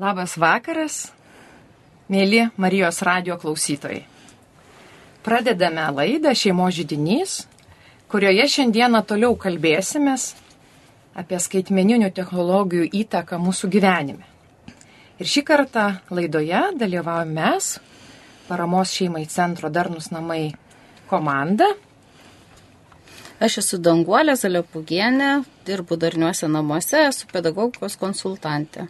Labas 0.00 0.38
vakaras, 0.40 1.10
mėly 2.08 2.46
Marijos 2.56 3.02
radio 3.04 3.34
klausytojai. 3.36 4.06
Pradedame 5.20 5.82
laidą 5.92 6.30
Šeimo 6.32 6.70
žydinys, 6.72 7.42
kurioje 8.08 8.46
šiandieną 8.48 9.02
toliau 9.04 9.34
kalbėsimės 9.36 10.22
apie 11.20 11.36
skaitmeninių 11.44 12.08
technologijų 12.16 12.86
įtaką 13.02 13.36
mūsų 13.44 13.68
gyvenime. 13.74 14.24
Ir 15.20 15.28
šį 15.28 15.42
kartą 15.50 15.84
laidoje 16.08 16.62
dalyvaujame 16.80 17.36
mes, 17.36 17.68
paramos 18.48 18.94
šeimai 18.96 19.26
centro 19.28 19.68
Darnus 19.68 20.08
namai 20.14 20.54
komanda. 21.10 21.68
Aš 23.36 23.58
esu 23.66 23.82
Danguolė 23.84 24.38
Zaliopugienė, 24.40 25.42
dirbu 25.68 26.00
darniuose 26.00 26.48
namuose, 26.48 27.04
esu 27.10 27.28
pedagogikos 27.28 28.00
konsultantė. 28.00 28.88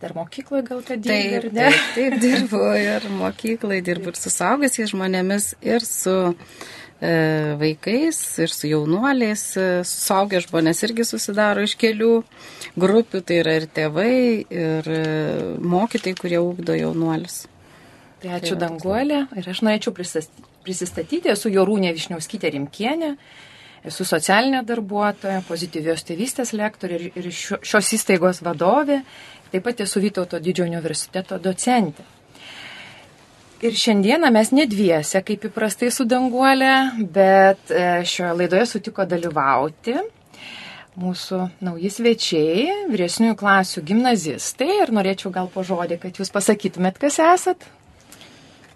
Dar 0.00 0.14
mokykloje 0.16 0.64
gal 0.64 0.80
kad 0.86 1.02
dirbi, 1.04 1.36
ar 1.36 1.46
ne? 1.52 1.64
taip, 1.68 1.88
taip, 1.96 2.14
dirbu 2.22 2.60
ir 2.80 3.08
mokyklai, 3.18 3.82
dirbu 3.84 4.14
ir 4.14 4.16
su 4.16 4.32
saugusiais 4.32 4.94
žmonėmis, 4.94 5.50
ir 5.60 5.84
su 5.84 6.14
e, 6.30 7.12
vaikais, 7.60 8.20
ir 8.40 8.54
su 8.54 8.70
jaunuoliais. 8.70 9.44
E, 9.60 9.68
Suaugę 9.84 10.40
žmonės 10.46 10.80
irgi 10.88 11.04
susidaro 11.04 11.66
iš 11.68 11.76
kelių 11.80 12.14
grupių, 12.80 13.20
tai 13.28 13.42
yra 13.42 13.58
ir 13.60 13.68
tėvai, 13.68 14.18
ir 14.48 14.92
e, 14.96 15.06
mokytai, 15.60 16.16
kurie 16.16 16.40
ūkdo 16.40 16.80
jaunuolius. 16.80 17.42
Tai 18.20 18.36
ačiū 18.36 18.56
Tai 18.56 18.64
Danguolė 18.64 19.26
ir 19.36 19.52
aš 19.52 19.62
norėčiau 19.64 19.92
prisist- 19.96 20.48
prisistatyti, 20.64 21.30
esu 21.32 21.52
Jorūnė 21.52 21.92
Višniauskytė 21.96 22.52
Rimkienė, 22.56 23.14
esu 23.88 24.04
socialinė 24.04 24.60
darbuotoja, 24.68 25.40
pozityvios 25.48 26.04
tėvystės 26.08 26.52
lektorė 26.56 26.98
ir, 26.98 27.06
ir 27.16 27.30
šio, 27.32 27.60
šios 27.64 27.94
įstaigos 27.96 28.42
vadovė, 28.44 29.00
taip 29.52 29.66
pat 29.66 29.82
esu 29.84 30.02
Vytauto 30.02 30.40
didžiojo 30.42 30.70
universiteto 30.70 31.38
docentė. 31.42 32.06
Ir 33.60 33.74
šiandieną 33.76 34.30
mes 34.32 34.54
nedviese, 34.56 35.20
kaip 35.20 35.42
įprastai 35.50 35.90
su 35.92 36.06
Danguolė, 36.08 36.76
bet 37.12 37.68
e, 37.68 37.82
šioje 38.08 38.30
laidoje 38.38 38.70
sutiko 38.70 39.04
dalyvauti 39.04 39.98
mūsų 41.00 41.40
nauji 41.64 41.90
svečiai, 41.92 42.64
vyresniųjų 42.90 43.36
klasių 43.38 43.84
gimnazistai 43.90 44.70
ir 44.80 44.94
norėčiau 44.96 45.32
gal 45.34 45.50
po 45.52 45.64
žodį, 45.66 46.00
kad 46.02 46.18
jūs 46.20 46.32
pasakytumėt, 46.34 46.98
kas 47.00 47.20
esat. 47.22 47.68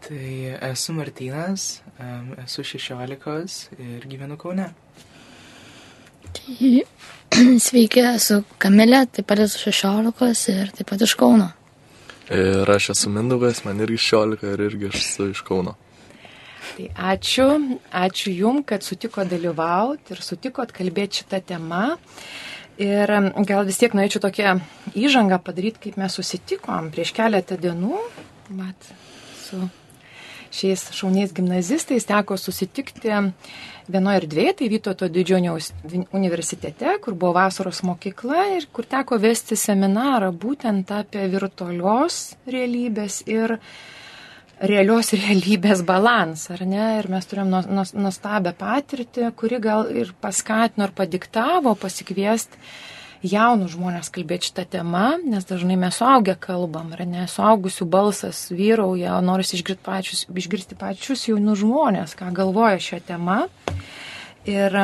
Tai 0.04 0.30
esu 0.68 0.92
Martynas, 0.92 1.80
esu 2.44 2.64
16 2.77 3.78
ir 3.80 4.04
gyvenu 4.04 4.36
Kaune. 4.40 4.68
Tai 6.34 6.84
sveiki, 7.66 8.02
esu 8.14 8.42
Kamilė, 8.62 9.04
taip 9.10 9.28
pat 9.30 9.44
esu 9.44 9.70
16 9.70 10.52
ir 10.54 10.74
taip 10.77 10.90
pat 10.90 11.04
iš 11.06 11.16
Kauno. 11.18 11.50
Ir 12.32 12.70
aš 12.70 12.92
esu 12.94 13.10
Mindaugas, 13.12 13.64
man 13.66 13.82
irgi 13.84 14.00
16 14.00 14.46
ir 14.55 14.62
irgi 14.68 14.90
aš 14.90 15.00
esu 15.02 15.30
iš 15.34 15.42
Kauno. 15.46 15.77
Tai 16.74 16.86
ačiū, 17.12 17.46
ačiū 17.92 18.32
Jum, 18.34 18.62
kad 18.66 18.82
sutiko 18.82 19.27
dalyvauti 19.28 20.14
ir 20.14 20.22
sutikot 20.24 20.72
kalbėti 20.74 21.22
šitą 21.22 21.42
temą. 21.52 21.84
Ir 22.82 23.10
gal 23.46 23.68
vis 23.68 23.78
tiek 23.78 23.92
norėčiau 23.94 24.24
tokią 24.24 24.56
įžangą 24.98 25.38
padaryti, 25.46 25.84
kaip 25.84 26.00
mes 26.00 26.16
susitikom 26.18 26.90
prieš 26.94 27.12
keletą 27.14 27.60
dienų. 27.60 28.00
Mat, 28.58 28.90
su 29.44 29.60
šiais 30.55 30.86
šauniais 30.94 31.33
gimnazistais 31.34 32.06
teko 32.06 32.36
susitikti 32.38 33.10
vienoje 33.91 34.22
erdvėje, 34.22 34.52
tai 34.61 34.69
Vytauto 34.72 35.08
didžiojo 35.12 35.56
universitete, 36.16 36.94
kur 37.05 37.16
buvo 37.19 37.34
vasaros 37.36 37.83
mokykla 37.84 38.46
ir 38.56 38.69
kur 38.72 38.86
teko 38.88 39.19
vesti 39.20 39.58
seminarą 39.61 40.30
būtent 40.33 40.94
apie 40.94 41.27
virtualios 41.33 42.22
realybės 42.46 43.20
ir 43.27 43.58
realios 44.64 45.12
realybės 45.20 45.84
balansą, 45.86 46.56
ar 46.56 46.66
ne? 46.70 46.89
Ir 47.02 47.11
mes 47.12 47.28
turėjom 47.28 47.52
nuos- 47.52 47.70
nuos- 47.70 47.95
nuostabią 47.98 48.55
patirtį, 48.58 49.30
kuri 49.36 49.61
gal 49.61 49.90
ir 49.92 50.14
paskatino 50.23 50.89
ir 50.89 50.96
padiktavo 50.96 51.74
pasikviesti 51.77 52.61
jaunus 53.24 53.74
žmonės 53.74 54.11
kalbėti 54.14 54.51
šitą 54.51 54.64
temą, 54.77 55.05
nes 55.24 55.46
dažnai 55.48 55.79
mes 55.80 55.96
suaugę 55.96 56.36
kalbam, 56.40 56.92
ar 56.95 57.05
ne, 57.08 57.24
suaugusių 57.30 57.86
balsas 57.90 58.46
vyrauja, 58.52 59.17
o 59.17 59.24
noris 59.24 59.55
išgirsti 59.57 59.85
pačius, 59.85 60.24
išgirsti 60.29 60.79
pačius 60.79 61.27
jaunus 61.30 61.63
žmonės, 61.63 62.17
ką 62.18 62.30
galvoja 62.36 62.80
šią 62.83 63.01
temą. 63.08 63.40
Ir, 64.45 64.77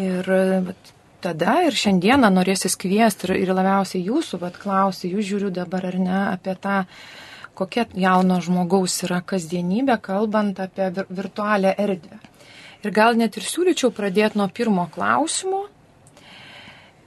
ir 0.00 0.30
vat, 0.70 0.92
tada 1.24 1.58
ir 1.66 1.76
šiandieną 1.76 2.30
norėsis 2.32 2.78
kviesti 2.80 3.28
ir, 3.28 3.36
ir 3.44 3.52
labiausiai 3.52 4.04
jūsų, 4.06 4.40
vat 4.40 4.56
klausti, 4.60 5.12
jūs 5.12 5.28
žiūriu 5.30 5.52
dabar 5.54 5.88
ar 5.90 6.00
ne 6.00 6.18
apie 6.30 6.56
tą, 6.60 6.84
kokia 7.56 7.86
jauno 7.96 8.40
žmogaus 8.44 8.96
yra 9.06 9.22
kasdienybė, 9.24 9.98
kalbant 10.04 10.60
apie 10.60 10.90
vir 10.96 11.12
virtualią 11.20 11.76
erdvę. 11.76 12.20
Ir 12.84 12.92
gal 12.94 13.16
net 13.18 13.36
ir 13.38 13.46
siūlyčiau 13.46 13.90
pradėti 13.94 14.38
nuo 14.38 14.46
pirmo 14.52 14.86
klausimo. 14.92 15.65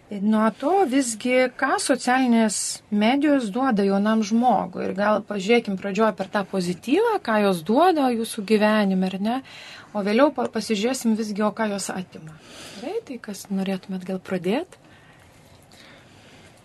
Nuo 0.09 0.47
to 0.57 0.71
visgi, 0.89 1.51
ką 1.53 1.75
socialinės 1.77 2.81
medijos 2.89 3.51
duoda 3.53 3.83
jaunam 3.85 4.23
žmogui. 4.25 4.87
Ir 4.87 4.95
gal 4.97 5.21
pažiūrėkim 5.21 5.75
pradžioje 5.77 6.15
per 6.17 6.27
tą 6.33 6.41
pozityvą, 6.49 7.19
ką 7.21 7.35
jos 7.43 7.61
duoda 7.61 8.07
jūsų 8.09 8.41
gyvenime, 8.49 9.05
ar 9.05 9.19
ne? 9.21 9.35
O 9.93 10.01
vėliau 10.05 10.33
pa- 10.33 10.47
pasižiūrėsim 10.49 11.13
visgi, 11.17 11.45
o 11.45 11.51
ką 11.53 11.69
jos 11.75 11.91
atima. 11.93 12.33
Gerai, 12.81 13.01
tai 13.05 13.17
kas 13.21 13.45
norėtumėt 13.53 14.05
gal 14.09 14.17
pradėti? 14.19 14.81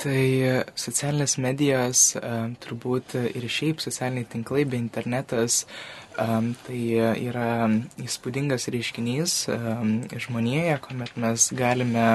Tai 0.04 0.65
socialinės 0.77 1.38
medijos, 1.41 2.16
em, 2.16 2.56
turbūt 2.60 3.15
ir 3.37 3.43
šiaip 3.49 3.81
socialiniai 3.81 4.27
tinklai 4.28 4.65
bei 4.69 4.77
internetas, 4.78 5.65
em, 5.65 6.03
tai 6.15 6.81
yra 7.27 7.69
įspūdingas 8.03 8.69
reiškinys 8.71 9.37
žmonėje, 10.25 10.77
kuomet 10.85 11.15
mes 11.21 11.49
galime 11.59 12.09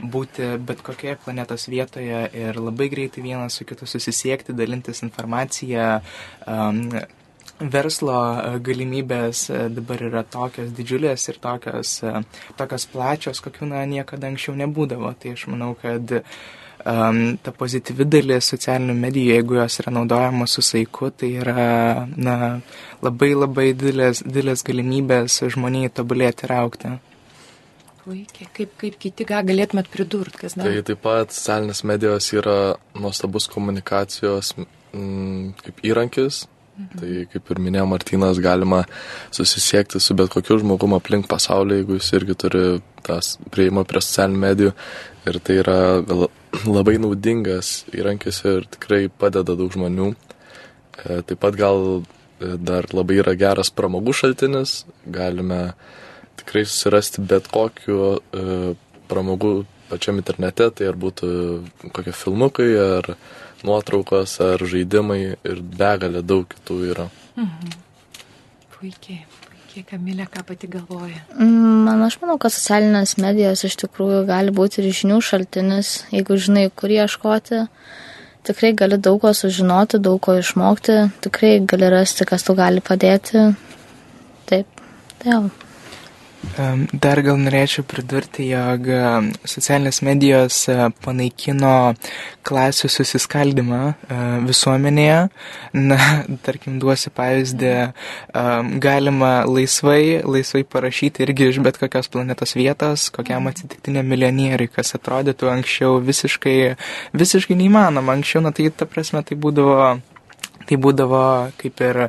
būti 0.00 0.54
bet 0.58 0.82
kokioje 0.86 1.18
planetos 1.24 1.68
vietoje 1.70 2.24
ir 2.34 2.58
labai 2.58 2.88
greitai 2.92 3.22
vienas 3.22 3.60
su 3.60 3.66
kitu 3.68 3.86
susisiekti, 3.86 4.56
dalintis 4.56 5.04
informaciją. 5.06 6.00
Verslo 7.60 8.16
e, 8.18 8.58
galimybės 8.66 9.44
e, 9.50 9.58
dabar 9.70 10.02
yra 10.02 10.24
tokios 10.26 10.72
didžiulės 10.74 11.28
ir 11.30 11.38
tokios, 11.38 12.00
e, 12.02 12.22
tokios 12.58 12.86
plačios, 12.90 13.40
kokių 13.44 13.68
na, 13.70 13.84
niekada 13.86 14.26
anksčiau 14.26 14.56
nebūdavo. 14.58 15.12
Tai 15.14 15.34
aš 15.36 15.46
manau, 15.52 15.76
kad 15.78 16.16
um, 16.84 17.20
ta 17.42 17.52
pozityvi 17.56 18.06
dalis 18.08 18.50
socialinių 18.52 18.94
medijų, 18.98 19.32
jeigu 19.34 19.58
jos 19.60 19.80
yra 19.82 19.94
naudojamos 19.94 20.56
su 20.56 20.64
saiku, 20.64 21.10
tai 21.10 21.32
yra 21.42 21.66
na, 22.16 22.36
labai 23.04 23.32
labai 23.34 23.72
didelės, 23.72 24.22
didelės 24.26 24.64
galimybės 24.66 25.40
žmoniai 25.54 25.92
tobulėti 25.94 26.48
ir 26.48 26.56
aukti. 26.60 26.94
Puikiai, 28.04 28.48
kaip, 28.52 28.72
kaip 28.80 28.96
kiti 29.00 29.24
ką 29.24 29.40
galėtumėt 29.48 29.88
pridurti, 29.92 30.42
kas 30.42 30.58
dar? 30.58 30.68
Tai 30.68 30.82
taip 30.90 31.00
pat 31.06 31.32
socialinės 31.32 31.84
medijos 31.88 32.28
yra 32.36 32.56
nuostabus 33.00 33.48
komunikacijos 33.52 34.52
mm, 34.58 35.54
kaip 35.62 35.80
įrankis. 35.88 36.44
Tai 36.74 37.10
kaip 37.30 37.50
ir 37.54 37.60
minėjo 37.62 37.84
Martinas, 37.86 38.40
galima 38.42 38.80
susisiekti 39.34 40.00
su 40.02 40.16
bet 40.18 40.32
kokiu 40.32 40.58
žmogum 40.58 40.96
aplink 40.96 41.28
pasaulį, 41.30 41.80
jeigu 41.80 41.98
jis 42.00 42.08
irgi 42.18 42.34
turi 42.44 42.62
tas 43.06 43.36
prieimą 43.54 43.84
prie 43.86 44.02
socialinių 44.02 44.40
medijų. 44.42 44.72
Ir 45.30 45.38
tai 45.46 45.58
yra 45.62 45.78
labai 46.66 46.96
naudingas 47.02 47.84
įrankis 47.94 48.42
ir 48.50 48.66
tikrai 48.74 49.06
padeda 49.08 49.54
daug 49.54 49.70
žmonių. 49.74 50.10
E, 51.04 51.20
Taip 51.28 51.38
pat 51.44 51.58
gal 51.58 51.78
e, 52.00 52.56
dar 52.58 52.90
labai 52.92 53.20
yra 53.22 53.36
geras 53.38 53.70
pramogų 53.70 54.16
šaltinis. 54.16 54.82
Galime 55.06 55.62
tikrai 56.40 56.64
susirasti 56.66 57.22
bet 57.22 57.48
kokiu 57.54 58.16
e, 58.18 58.74
pramogų 59.10 59.54
pačiam 59.90 60.18
internete, 60.18 60.68
tai 60.74 60.90
ar 60.90 60.98
būtų 60.98 61.28
kokie 61.94 62.14
filmukai, 62.16 62.70
ar 62.98 63.14
nuotraukos, 63.64 64.36
ar 64.44 64.62
žaidimai 64.70 65.22
ir 65.34 65.62
begalė 65.80 66.22
daug 66.24 66.46
kitų 66.50 66.78
yra. 66.92 67.08
Puikiai, 68.74 69.24
puikiai, 69.46 69.84
Kamilė, 69.88 70.28
ką 70.30 70.44
pati 70.46 70.70
galvoja. 70.70 71.24
Mm, 71.38 71.84
Man 71.88 72.04
aš 72.06 72.18
manau, 72.22 72.36
kad 72.40 72.54
socialinės 72.54 73.16
medijos 73.20 73.64
iš 73.66 73.78
tikrųjų 73.84 74.22
gali 74.28 74.54
būti 74.54 74.82
ir 74.82 74.90
žinių 75.00 75.20
šaltinis, 75.24 75.94
jeigu 76.14 76.38
žinai, 76.40 76.68
kur 76.70 76.92
ieškoti. 76.92 77.64
Tikrai 78.44 78.74
gali 78.76 79.00
daug 79.00 79.22
ko 79.22 79.32
sužinoti, 79.32 80.02
daug 80.04 80.20
ko 80.20 80.36
išmokti, 80.36 80.98
tikrai 81.24 81.56
gali 81.64 81.88
rasti, 81.92 82.28
kas 82.28 82.44
tau 82.44 82.56
gali 82.58 82.84
padėti. 82.84 83.48
Taip, 84.50 84.84
tai 85.22 85.32
jau. 85.32 85.63
Dar 86.92 87.20
gal 87.24 87.38
norėčiau 87.40 87.84
pridurti, 87.88 88.44
jog 88.50 88.86
socialinės 89.48 90.00
medijos 90.06 90.58
e, 90.70 90.76
panaikino 91.04 91.94
klasių 92.46 92.90
susiskaldimą 92.92 93.80
e, 93.88 94.18
visuomenėje. 94.46 95.18
Na, 95.74 95.98
tarkim, 96.46 96.78
duosiu 96.82 97.10
pavyzdį, 97.16 97.72
galima 98.84 99.32
laisvai, 99.48 100.22
laisvai 100.22 100.64
parašyti 100.76 101.24
irgi 101.26 101.50
iš 101.50 101.60
bet 101.64 101.80
kokios 101.80 102.10
planetos 102.12 102.54
vietos, 102.58 103.08
kokiam 103.14 103.50
atsitiktiniam 103.50 104.06
milijonieriui, 104.10 104.70
kas 104.74 104.94
atrodytų 104.98 105.50
anksčiau 105.56 106.00
visiškai, 106.04 106.58
visiškai 107.16 107.58
neįmanoma. 107.58 108.18
Anksčiau, 108.18 108.44
na 108.44 108.54
tai 108.54 108.70
ta 108.70 108.86
prasme, 108.90 109.24
tai 109.26 109.38
būdavo 109.40 109.94
Tai 110.68 110.78
būdavo 110.80 111.24
kaip 111.60 111.82
ir 111.84 112.00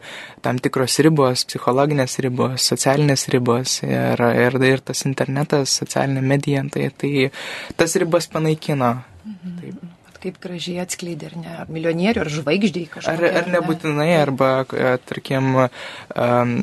tam 0.45 0.59
tikros 0.63 0.99
ribos, 1.05 1.45
psichologinės 1.49 2.19
ribos, 2.25 2.69
socialinės 2.71 3.27
ribos 3.33 3.81
ir, 3.87 4.21
ir, 4.45 4.59
ir 4.69 4.85
tas 4.85 5.05
internetas, 5.09 5.75
socialinė 5.81 6.23
medija, 6.25 6.63
tai, 6.71 6.89
tai 6.95 7.29
tas 7.79 7.95
ribas 8.01 8.29
panaikino. 8.31 8.95
Taip. 9.59 9.85
Vat 10.05 10.19
Kaip 10.25 10.41
gražiai 10.41 10.81
atskleidė, 10.81 11.31
ar 11.31 11.37
ne, 11.41 11.55
milijonierių, 11.75 12.23
ar 12.23 12.31
žvaigždžiai 12.33 12.91
kažką. 12.95 13.13
Ar, 13.13 13.25
ar 13.41 13.49
nebūtinai, 13.53 14.11
arba, 14.17 14.51
e, 14.73 14.95
tarkim, 15.05 15.51
um, 15.65 16.55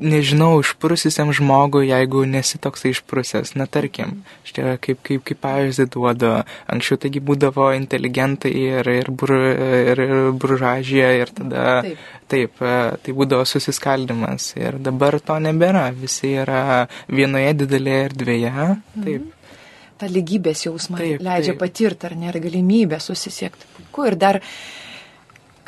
nežinau, 0.00 0.60
išprusiam 0.62 1.30
žmogui, 1.36 1.86
jeigu 1.90 2.24
nesi 2.28 2.58
toks 2.62 2.86
išprusęs, 2.90 3.52
na 3.58 3.66
tarkim, 3.70 4.20
štai 4.48 4.76
kaip, 4.82 5.00
kaip, 5.06 5.22
kaip 5.28 5.40
pavyzdį 5.44 5.86
duodu, 5.94 6.32
anksčiau 6.72 7.00
taigi 7.04 7.22
būdavo 7.24 7.70
inteligentai 7.76 8.52
ir, 8.56 8.90
ir, 8.90 9.10
bur, 9.12 9.34
ir, 9.34 10.02
ir 10.06 10.30
buržažė 10.40 11.10
ir 11.20 11.34
tada 11.36 11.66
Taip. 11.84 12.08
taip, 12.32 12.62
e, 12.64 12.74
tai 13.04 13.14
būdavo 13.16 13.46
susiskaldimas 13.48 14.50
ir 14.58 14.80
dabar 14.82 15.18
to 15.20 15.38
nebėra, 15.42 15.88
visi 15.96 16.34
yra 16.42 16.86
vienoje 17.08 17.54
didelėje 17.62 18.02
erdvėje, 18.08 18.66
taip. 19.04 19.54
tą 20.00 20.10
lygybės 20.10 20.66
jausmą 20.66 21.00
Taip, 21.02 21.24
leidžia 21.24 21.56
patirti, 21.60 22.10
ar 22.10 22.18
ne, 22.18 22.30
ir 22.32 22.40
galimybę 22.42 23.00
susisiekti. 23.02 23.68
Puiku. 23.76 24.08
Ir 24.10 24.18
dar, 24.20 24.40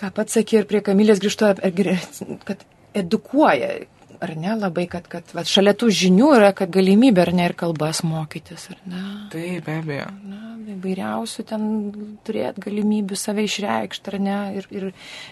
ką 0.01 0.13
pats 0.17 0.39
sakė 0.39 0.63
ir 0.63 0.71
prie 0.71 0.81
Kamilės 0.85 1.21
grįžto, 1.23 1.53
kad 2.49 2.65
edukuoja, 2.97 3.75
ar 4.23 4.35
ne, 4.39 4.55
labai, 4.59 4.87
kad, 4.91 5.09
kad 5.11 5.35
va, 5.37 5.45
šalia 5.49 5.75
tų 5.79 5.91
žinių 5.99 6.31
yra, 6.39 6.53
kad 6.57 6.71
galimybė, 6.73 7.27
ar 7.27 7.33
ne, 7.37 7.49
ir 7.51 7.57
kalbas 7.59 8.03
mokytis, 8.07 8.69
ar 8.73 8.81
ne. 8.87 9.03
Taip, 9.33 9.67
be 9.67 9.77
abejo. 9.81 10.09
Na, 10.29 10.53
įvairiausių 10.77 11.45
ten 11.49 11.69
turėti 12.27 12.63
galimybių 12.67 13.19
save 13.19 13.47
išreikšti, 13.49 14.13
ar 14.13 14.19
ne. 14.23 14.39
Ir, 14.61 14.69
ir 14.71 14.89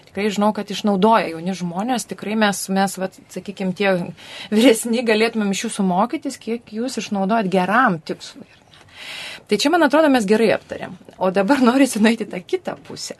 tikrai 0.09 0.29
žinau, 0.33 0.51
kad 0.57 0.71
išnaudoja 0.73 1.31
jauni 1.31 1.55
žmonės, 1.57 2.07
tikrai 2.11 2.37
mes, 2.39 2.63
mes 2.73 2.97
vat, 3.01 3.19
sakykime, 3.33 3.75
tie 3.77 3.95
vyresni 4.53 5.05
galėtumėm 5.07 5.53
iš 5.55 5.67
jūsų 5.67 5.87
mokytis, 5.87 6.39
kiek 6.41 6.73
jūs 6.75 6.99
išnaudojat 7.01 7.51
geram 7.51 7.99
tikslui. 8.03 8.49
Tai 9.47 9.59
čia, 9.59 9.71
man 9.73 9.83
atrodo, 9.87 10.11
mes 10.11 10.27
gerai 10.27 10.53
aptarėm. 10.55 10.95
O 11.19 11.31
dabar 11.35 11.63
norisi 11.69 12.03
nueiti 12.03 12.27
tą 12.29 12.39
kitą 12.43 12.77
pusę. 12.87 13.17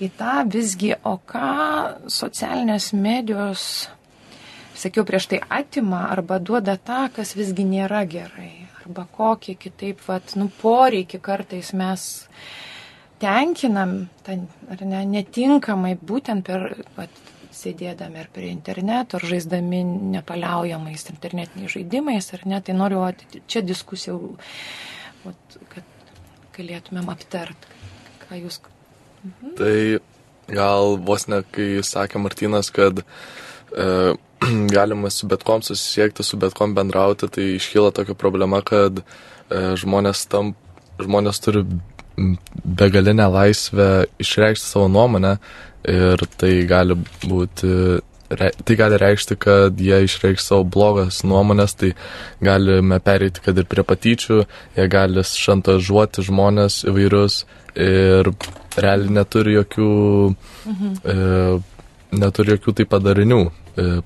Į 0.00 0.08
tą 0.16 0.42
visgi, 0.48 0.94
o 1.04 1.18
ką 1.28 2.08
socialinės 2.08 2.94
medijos, 2.96 3.90
sakiau 4.80 5.04
prieš 5.08 5.28
tai, 5.32 5.40
atima 5.52 6.06
arba 6.10 6.40
duoda 6.42 6.76
tą, 6.76 7.06
kas 7.14 7.34
visgi 7.38 7.66
nėra 7.68 8.04
gerai. 8.08 8.52
Arba 8.80 9.06
kokį 9.16 9.56
kitaip, 9.60 10.00
vat, 10.06 10.34
nu, 10.40 10.48
poreikį 10.62 11.20
kartais 11.22 11.74
mes 11.76 12.06
tenkinam, 13.20 14.08
ten, 14.26 14.46
ar 14.72 14.84
ne, 14.88 15.04
netinkamai, 15.18 15.94
būtent 16.00 16.46
per, 16.46 16.72
vat, 16.96 17.20
sėdėdami 17.54 18.22
ar 18.22 18.28
prie 18.32 18.50
interneto, 18.54 19.18
ar 19.18 19.26
žaisdami 19.26 19.82
nepaliaujamais 20.14 21.08
internetiniais 21.12 21.74
žaidimais, 21.74 22.30
ar 22.36 22.46
ne, 22.48 22.60
tai 22.64 22.76
noriu, 22.78 23.02
vat, 23.04 23.24
čia 23.50 23.62
diskusijų, 23.66 24.18
vat, 25.26 25.58
kad 25.74 26.16
galėtumėm 26.56 27.10
aptart, 27.12 27.68
ką 28.24 28.40
jūs. 28.40 28.60
Tai 29.58 29.76
gal 30.50 30.96
vos 31.04 31.26
ne, 31.28 31.42
kai 31.52 31.82
sakė 31.86 32.22
Martinas, 32.22 32.70
kad 32.74 33.02
e, 33.02 34.14
galima 34.76 35.10
su 35.10 35.26
bet 35.26 35.42
kom 35.42 35.62
susisiekti, 35.62 36.22
su 36.22 36.36
bet 36.36 36.54
kom 36.54 36.74
bendrauti, 36.74 37.28
tai 37.28 37.54
iškyla 37.56 37.90
tokia 37.96 38.14
problema, 38.14 38.62
kad 38.64 39.00
e, 39.00 39.04
žmonės, 39.80 40.26
tam, 40.32 40.54
žmonės 41.00 41.42
turi 41.44 41.64
begalinę 42.64 43.26
laisvę 43.32 43.88
išreikšti 44.20 44.66
savo 44.66 44.88
nuomonę 44.88 45.36
ir 45.88 46.24
tai 46.36 46.54
gali 46.68 46.96
būti. 47.24 48.00
Tai 48.30 48.74
gali 48.78 48.98
reikšti, 49.00 49.34
kad 49.42 49.80
jie 49.82 49.96
išreikš 50.06 50.44
savo 50.44 50.62
blogas 50.62 51.24
nuomonės, 51.26 51.72
tai 51.74 51.88
galime 52.38 53.00
pereiti, 53.02 53.42
kad 53.42 53.58
ir 53.58 53.66
prie 53.66 53.82
patyčių, 53.82 54.36
jie 54.76 54.84
gali 54.86 55.24
šantažuoti 55.26 56.22
žmonės 56.28 56.84
įvairius 56.86 57.40
ir 57.74 58.30
realiai 58.78 59.16
neturi 59.16 59.56
jokių, 59.56 59.90
e, 61.02 61.16
neturi 62.22 62.54
jokių 62.54 62.76
tai 62.78 62.86
padarinių 62.94 63.40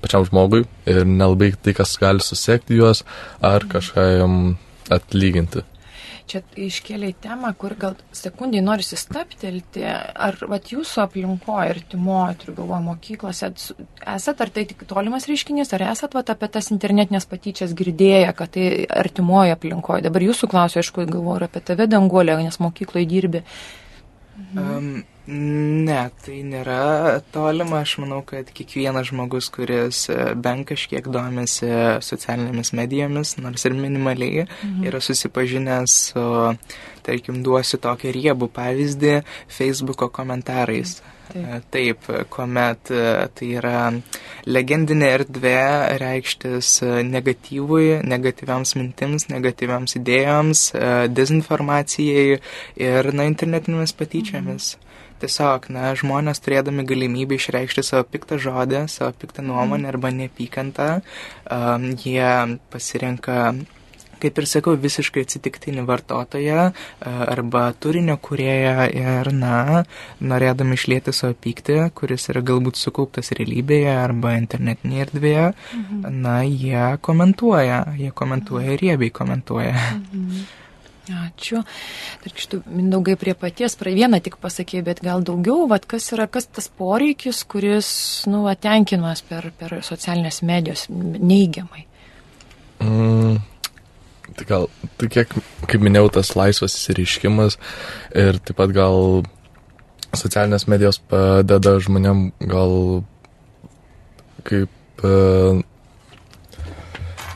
pačiam 0.01 0.25
žmogui 0.27 0.65
ir 0.89 1.05
nelabai 1.05 1.53
tai, 1.61 1.75
kas 1.77 1.95
gali 2.01 2.23
susiekti 2.23 2.77
juos 2.79 3.05
ar 3.41 3.65
kažką 3.71 4.09
jam 4.17 4.35
atlyginti. 4.93 5.65
Čia 6.25 6.39
iškėlė 6.57 7.11
temą, 7.21 7.51
kur 7.53 7.75
gal 7.77 7.93
sekundai 8.15 8.63
norisi 8.65 8.97
staptelti, 8.97 9.83
ar 9.85 10.39
vat, 10.49 10.71
jūsų 10.73 11.03
aplinkoje 11.03 11.75
ir 11.75 11.81
timoje, 11.91 12.39
turiu 12.41 12.55
galvoje, 12.57 12.81
mokyklose, 12.87 13.49
esat 14.15 14.41
ar 14.41 14.51
tai 14.55 14.63
tik 14.65 14.81
tolimas 14.89 15.29
reiškinys, 15.29 15.75
ar 15.77 15.85
esat 15.91 16.17
vat, 16.17 16.31
apie 16.33 16.49
tas 16.49 16.71
internetinės 16.73 17.29
patyčias 17.29 17.77
girdėję, 17.77 18.33
kad 18.39 18.55
tai 18.57 18.67
artimoje 18.89 19.53
aplinkoje. 19.53 20.07
Dabar 20.07 20.25
jūsų 20.25 20.49
klausiu, 20.49 20.81
aišku, 20.81 21.05
galvoju 21.13 21.45
apie 21.45 21.61
tave 21.69 21.85
danguolę, 21.93 22.39
nes 22.41 22.57
mokykloje 22.63 23.05
dirbi. 23.11 23.45
Um, 24.57 25.05
ne, 25.27 26.01
tai 26.25 26.39
nėra 26.45 27.21
tolima. 27.33 27.81
Aš 27.85 27.97
manau, 28.03 28.21
kad 28.27 28.49
kiekvienas 28.55 29.09
žmogus, 29.09 29.49
kuris 29.53 30.05
e, 30.13 30.19
bent 30.35 30.67
kažkiek 30.69 31.07
domisi 31.11 31.69
socialinėmis 32.05 32.73
medijomis, 32.77 33.35
nors 33.41 33.65
ir 33.65 33.77
minimaliai, 33.77 34.45
mhm. 34.45 34.85
yra 34.89 35.01
susipažinęs 35.03 35.97
su, 36.11 36.27
tarkim, 37.05 37.41
duosiu 37.45 37.81
tokį 37.81 38.15
riebų 38.19 38.49
pavyzdį 38.55 39.19
Facebooko 39.57 40.11
komentarais. 40.13 40.99
Taip. 41.25 41.35
E, 41.35 41.61
Taip, 41.69 42.07
kuomet 42.29 42.91
e, 42.93 43.03
tai 43.33 43.49
yra 43.57 43.79
legendinė 44.45 45.09
erdvė 45.17 45.57
reikštis 46.01 46.77
negatyvui, 47.09 48.01
negatyviams 48.05 48.75
mintims, 48.77 49.27
negatyviams 49.33 49.97
idėjoms, 49.99 50.65
e, 50.77 50.93
dezinformacijai 51.09 52.39
ir, 52.87 53.11
na, 53.13 53.29
internetinėmis 53.31 53.95
patyčiamis. 53.97 54.75
Tiesiog, 55.21 55.69
na, 55.71 55.93
žmonės 55.97 56.43
turėdami 56.43 56.83
galimybę 56.87 57.39
išreikšti 57.39 57.85
savo 57.87 58.03
piktą 58.09 58.39
žodį, 58.41 58.85
savo 58.91 59.13
piktą 59.15 59.45
nuomonę 59.45 59.87
arba 59.93 60.11
neapykantą, 60.11 60.89
um, 61.47 61.87
jie 62.03 62.59
pasirenka 62.73 63.53
kaip 64.25 64.41
ir 64.41 64.47
sakau, 64.49 64.73
visiškai 64.79 65.23
atsitiktinį 65.25 65.85
vartotoją 65.87 66.61
e, 66.69 66.73
arba 67.05 67.67
turinio 67.83 68.17
kurieją 68.21 68.87
ir, 68.95 69.31
na, 69.35 69.83
norėdami 70.23 70.77
išlėti 70.79 71.13
savo 71.15 71.35
pyktį, 71.45 71.79
kuris 71.97 72.29
yra 72.33 72.43
galbūt 72.45 72.79
sukauptas 72.79 73.33
realybėje 73.37 73.93
arba 73.93 74.35
internetinėje 74.39 75.07
erdvėje, 75.07 75.47
mhm. 75.79 76.21
na, 76.25 76.37
jie 76.47 76.85
komentuoja, 77.05 77.81
jie 77.99 78.13
komentuoja 78.15 78.77
riebiai 78.81 79.13
komentuoja. 79.21 79.75
Mhm. 79.75 80.45
Ačiū. 81.05 81.61
Dar 82.23 82.33
kištų, 82.33 82.61
mindaugai 82.65 83.13
prie 83.21 83.35
paties, 83.37 83.75
pra 83.77 83.93
vieną 83.93 84.17
tik 84.25 84.39
pasakė, 84.41 84.81
bet 84.85 85.03
gal 85.05 85.21
daugiau, 85.25 85.67
vat, 85.69 85.85
kas 85.89 86.07
yra, 86.15 86.25
kas 86.31 86.49
tas 86.49 86.67
poreikis, 86.67 87.43
kuris, 87.45 87.89
nu, 88.31 88.45
atenkinamas 88.49 89.21
per, 89.25 89.51
per 89.59 89.77
socialinės 89.85 90.41
medijos 90.41 90.87
neigiamai. 90.89 91.85
Mm, 92.81 93.37
tai 94.33 94.49
gal, 94.49 94.67
tai 94.97 95.11
kiek, 95.13 95.37
kaip 95.69 95.85
minėjau, 95.85 96.09
tas 96.17 96.33
laisvas 96.37 96.73
įsireiškimas 96.79 97.59
ir 98.17 98.41
taip 98.41 98.57
pat 98.57 98.73
gal 98.75 99.21
socialinės 100.15 100.65
medijos 100.71 100.99
padeda 101.11 101.75
žmonėm 101.83 102.29
gal 102.49 103.03
kaip 104.47 105.05
e, 105.05 105.13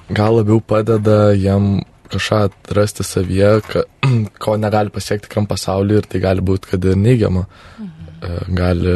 gal 0.09 0.39
labiau 0.39 0.61
padeda 0.61 1.19
jam 1.37 1.79
kažką 2.11 2.41
atrasti 2.49 3.05
savyje, 3.07 3.51
ka, 3.67 3.85
ko 4.43 4.57
negali 4.59 4.93
pasiekti 4.93 5.31
kam 5.31 5.47
pasaulyje 5.49 6.03
ir 6.03 6.09
tai 6.09 6.23
gali 6.23 6.45
būti, 6.45 6.73
kad 6.73 6.89
ir 6.89 6.99
neigiama. 6.99 7.45
Mhm. 7.79 7.95
Gali 8.51 8.93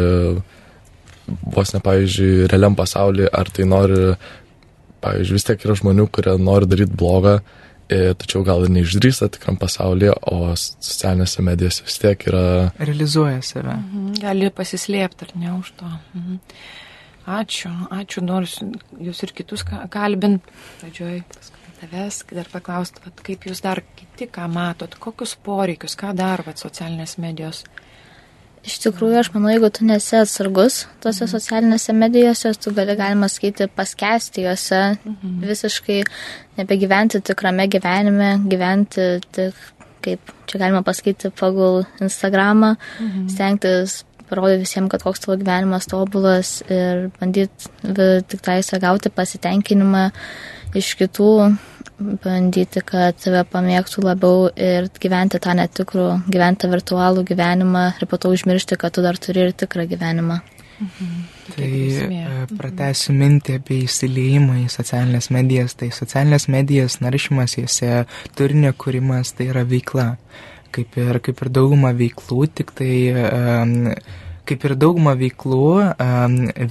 vos 1.27 1.73
ne, 1.73 1.81
pavyzdžiui, 1.83 2.47
realiam 2.51 2.75
pasaulyje, 2.75 3.29
ar 3.33 3.51
tai 3.53 3.67
nori, 3.69 4.13
pavyzdžiui, 5.03 5.37
vis 5.39 5.47
tiek 5.47 5.67
yra 5.67 5.77
žmonių, 5.79 6.07
kurie 6.13 6.35
nori 6.41 6.69
daryti 6.69 6.97
blogą, 6.99 7.37
e, 7.87 8.01
tačiau 8.19 8.43
gal 8.47 8.65
ir 8.65 8.73
neišdrįsta 8.75 9.29
tikram 9.33 9.57
pasaulyje, 9.61 10.13
o 10.31 10.53
socialinėse 10.59 11.45
medijose 11.45 11.87
vis 11.87 11.99
tiek 12.03 12.27
yra... 12.31 12.45
Realizuoja 12.79 13.41
save. 13.45 13.77
Mhm. 13.79 14.15
Gali 14.23 14.51
pasislėpti 14.53 15.29
ar 15.29 15.35
ne 15.39 15.57
už 15.59 15.75
to. 15.79 15.91
Mhm. 16.13 16.39
Ačiū, 17.23 17.69
ačiū, 17.95 18.19
noriu 18.27 18.73
jūs 18.99 19.21
ir 19.23 19.31
kitus 19.31 19.63
kalbint. 19.63 20.43
Pradžioj, 20.81 21.21
paskui 21.31 21.62
tavęs, 21.83 22.23
dar 22.31 22.49
paklausti, 22.51 23.13
kaip 23.23 23.47
jūs 23.49 23.63
dar 23.63 23.83
kiti, 23.97 24.27
ką 24.31 24.47
matot, 24.51 24.95
kokius 25.01 25.35
poreikius, 25.43 25.97
ką 25.99 26.13
dar 26.17 26.43
vat, 26.45 26.61
socialinės 26.61 27.17
medijos. 27.21 27.63
Iš 28.63 28.77
tikrųjų, 28.85 29.17
aš 29.19 29.29
manau, 29.33 29.49
jeigu 29.51 29.67
tu 29.75 29.83
nesi 29.83 30.15
atsargus 30.15 30.85
tose 31.03 31.27
socialinėse 31.27 31.91
medijose, 31.97 32.53
tu 32.55 32.71
gali, 32.75 32.95
galima 32.95 33.27
sakyti, 33.27 33.67
paskesti 33.67 34.45
juose, 34.45 34.81
mhm. 35.01 35.41
visiškai 35.43 35.99
nebegyventi 36.61 37.19
tikrame 37.27 37.67
gyvenime, 37.67 38.37
gyventi 38.47 39.09
tik, 39.35 39.59
kaip 40.03 40.33
čia 40.47 40.63
galima 40.63 40.83
pasakyti, 40.87 41.33
pagal 41.39 41.83
Instagramą, 42.03 42.77
mhm. 43.03 43.27
stengtis 43.35 44.03
parodyti 44.29 44.63
visiems, 44.63 44.89
kad 44.89 45.03
koks 45.03 45.25
tavo 45.25 45.35
gyvenimas 45.41 45.89
tobulas 45.91 46.61
ir 46.71 47.09
bandyti 47.19 47.67
tik 48.31 48.43
taisą 48.47 48.79
gauti 48.81 49.11
pasitenkinimą 49.13 50.07
iš 50.77 50.93
kitų, 50.99 51.29
bandyti, 52.23 52.81
kad 52.85 53.17
tave 53.21 53.43
pamėgtų 53.49 54.03
labiau 54.03 54.47
ir 54.57 54.89
gyventi 55.01 55.39
tą 55.43 55.53
netikrų, 55.57 56.07
gyventi 56.31 56.69
virtualų 56.71 57.23
gyvenimą 57.29 57.85
ir 57.99 58.09
po 58.09 58.19
to 58.19 58.33
užmiršti, 58.33 58.79
kad 58.81 58.95
tu 58.95 59.05
dar 59.05 59.19
turi 59.21 59.47
ir 59.47 59.55
tikrą 59.57 59.85
gyvenimą. 59.91 60.41
Mhm. 60.83 61.11
Tai 61.53 61.69
e, 61.69 62.45
pratęsiu 62.57 63.13
mintį 63.15 63.57
apie 63.59 63.83
įsileimą 63.85 64.63
į 64.63 64.65
socialinės 64.71 65.29
medijas. 65.35 65.75
Tai 65.79 65.91
socialinės 65.93 66.47
medijas 66.51 66.97
naršymas 67.03 67.57
jose, 67.59 68.03
turinio 68.37 68.73
kūrimas 68.73 69.35
tai 69.37 69.51
yra 69.51 69.65
veikla. 69.67 70.13
Kaip 70.73 70.97
ir, 70.97 71.19
kaip 71.21 71.43
ir 71.43 71.51
dauguma 71.53 71.91
veiklų, 71.93 72.47
tik 72.57 72.71
tai 72.73 72.93
um, 73.13 73.91
kaip 74.47 74.65
ir 74.67 74.75
dauguma 74.79 75.13
veiklų, 75.19 75.69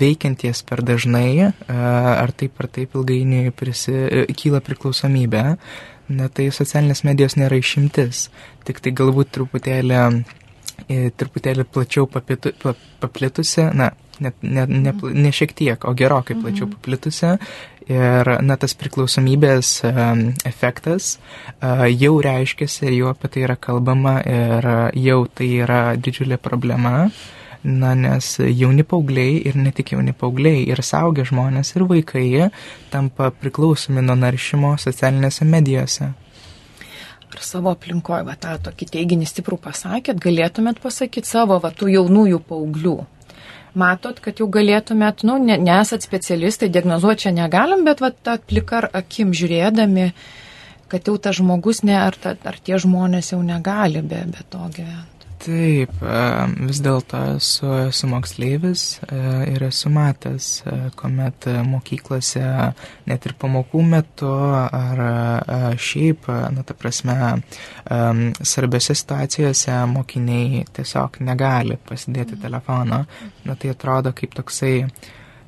veikianties 0.00 0.62
per 0.68 0.82
dažnai, 0.84 1.52
ar 1.68 2.34
taip 2.36 2.60
ar 2.60 2.68
taip 2.72 2.96
ilgainiui 2.98 3.54
prisi, 3.56 3.94
kyla 4.38 4.62
priklausomybė, 4.64 5.44
na 6.12 6.28
tai 6.28 6.50
socialinės 6.52 7.04
medijos 7.08 7.38
nėra 7.40 7.58
išimtis, 7.62 8.28
tik 8.68 8.82
tai 8.84 8.92
galbūt 8.98 9.32
truputėlį, 9.36 10.00
truputėlį 11.16 11.68
plačiau 11.72 12.08
papitu, 12.10 12.52
paplitusi, 13.00 13.68
na, 13.72 13.92
ne, 14.20 14.34
ne, 14.42 14.66
ne, 14.68 14.96
ne 15.26 15.32
šiek 15.32 15.54
tiek, 15.56 15.84
o 15.88 15.96
gerokai 15.96 16.36
plačiau 16.36 16.68
mhm. 16.68 16.74
paplitusi. 16.76 17.36
Ir, 17.82 18.28
na, 18.46 18.54
tas 18.62 18.76
priklausomybės 18.78 19.80
efektas 20.46 21.16
jau 21.90 22.12
reiškiasi 22.22 22.92
jau 22.94 23.08
apie 23.10 23.26
tai 23.34 23.42
yra 23.42 23.56
kalbama 23.58 24.20
ir 24.22 24.68
jau 25.02 25.24
tai 25.26 25.48
yra 25.64 25.80
didžiulė 25.98 26.38
problema. 26.38 27.08
Uh, 27.08 27.41
Na, 27.62 27.92
nes 27.94 28.40
jauni 28.42 28.82
paaugliai 28.82 29.36
ir 29.46 29.54
ne 29.54 29.70
tik 29.70 29.92
jauni 29.94 30.10
paaugliai, 30.18 30.64
ir 30.66 30.80
saugę 30.82 31.22
žmonės, 31.28 31.76
ir 31.76 31.84
vaikai 31.86 32.48
tampa 32.90 33.28
priklausomi 33.30 34.02
nuo 34.02 34.16
naršymo 34.18 34.72
socialinėse 34.82 35.46
medijose. 35.46 36.08
Ar 37.32 37.44
savo 37.46 37.70
aplinkoje, 37.70 38.26
va, 38.26 38.34
tą 38.34 38.56
tokį 38.66 38.88
teiginį 38.96 39.28
stiprų 39.30 39.60
pasakėt, 39.62 40.18
galėtumėt 40.20 40.82
pasakyti 40.82 41.30
savo, 41.30 41.60
va, 41.62 41.70
tų 41.70 41.92
jaunųjų 41.94 42.42
paauglių? 42.50 42.96
Matot, 43.78 44.18
kad 44.20 44.42
jau 44.42 44.50
galėtumėt, 44.52 45.22
nu, 45.24 45.38
ne, 45.40 45.54
nesat 45.56 46.04
specialistai, 46.04 46.68
diagnozuoti 46.68 47.28
čia 47.28 47.32
negalim, 47.32 47.86
bet 47.86 48.02
va, 48.04 48.10
tą 48.10 48.36
plikar 48.42 48.90
akim 48.92 49.30
žiūrėdami, 49.32 50.10
kad 50.92 51.08
jau 51.08 51.14
tas 51.16 51.38
žmogus, 51.38 51.80
ne, 51.86 51.94
ar, 51.96 52.18
ta, 52.20 52.34
ar 52.42 52.58
tie 52.58 52.76
žmonės 52.82 53.32
jau 53.32 53.40
negali 53.40 54.02
be, 54.02 54.26
be 54.34 54.44
to 54.50 54.66
gyventi. 54.74 55.21
Taip, 55.42 55.94
vis 56.68 56.78
dėlto 56.84 57.18
esu, 57.34 57.66
esu 57.88 58.06
moksleivis 58.06 58.82
e, 59.02 59.16
ir 59.50 59.64
esu 59.66 59.90
matęs, 59.90 60.50
e, 60.62 60.74
kuomet 60.98 61.48
mokyklose 61.66 62.42
net 63.10 63.26
ir 63.26 63.34
pamokų 63.40 63.82
metu 63.82 64.30
ar 64.30 65.02
šiaip, 65.82 66.28
na, 66.54 66.62
ta 66.66 66.76
prasme, 66.78 67.16
svarbiose 68.38 68.94
situacijose 68.98 69.80
mokiniai 69.90 70.62
tiesiog 70.78 71.18
negali 71.26 71.78
pasidėti 71.88 72.38
telefono. 72.42 73.02
Na, 73.42 73.58
tai 73.58 73.74
atrodo 73.74 74.14
kaip 74.14 74.38
toksai 74.38 74.76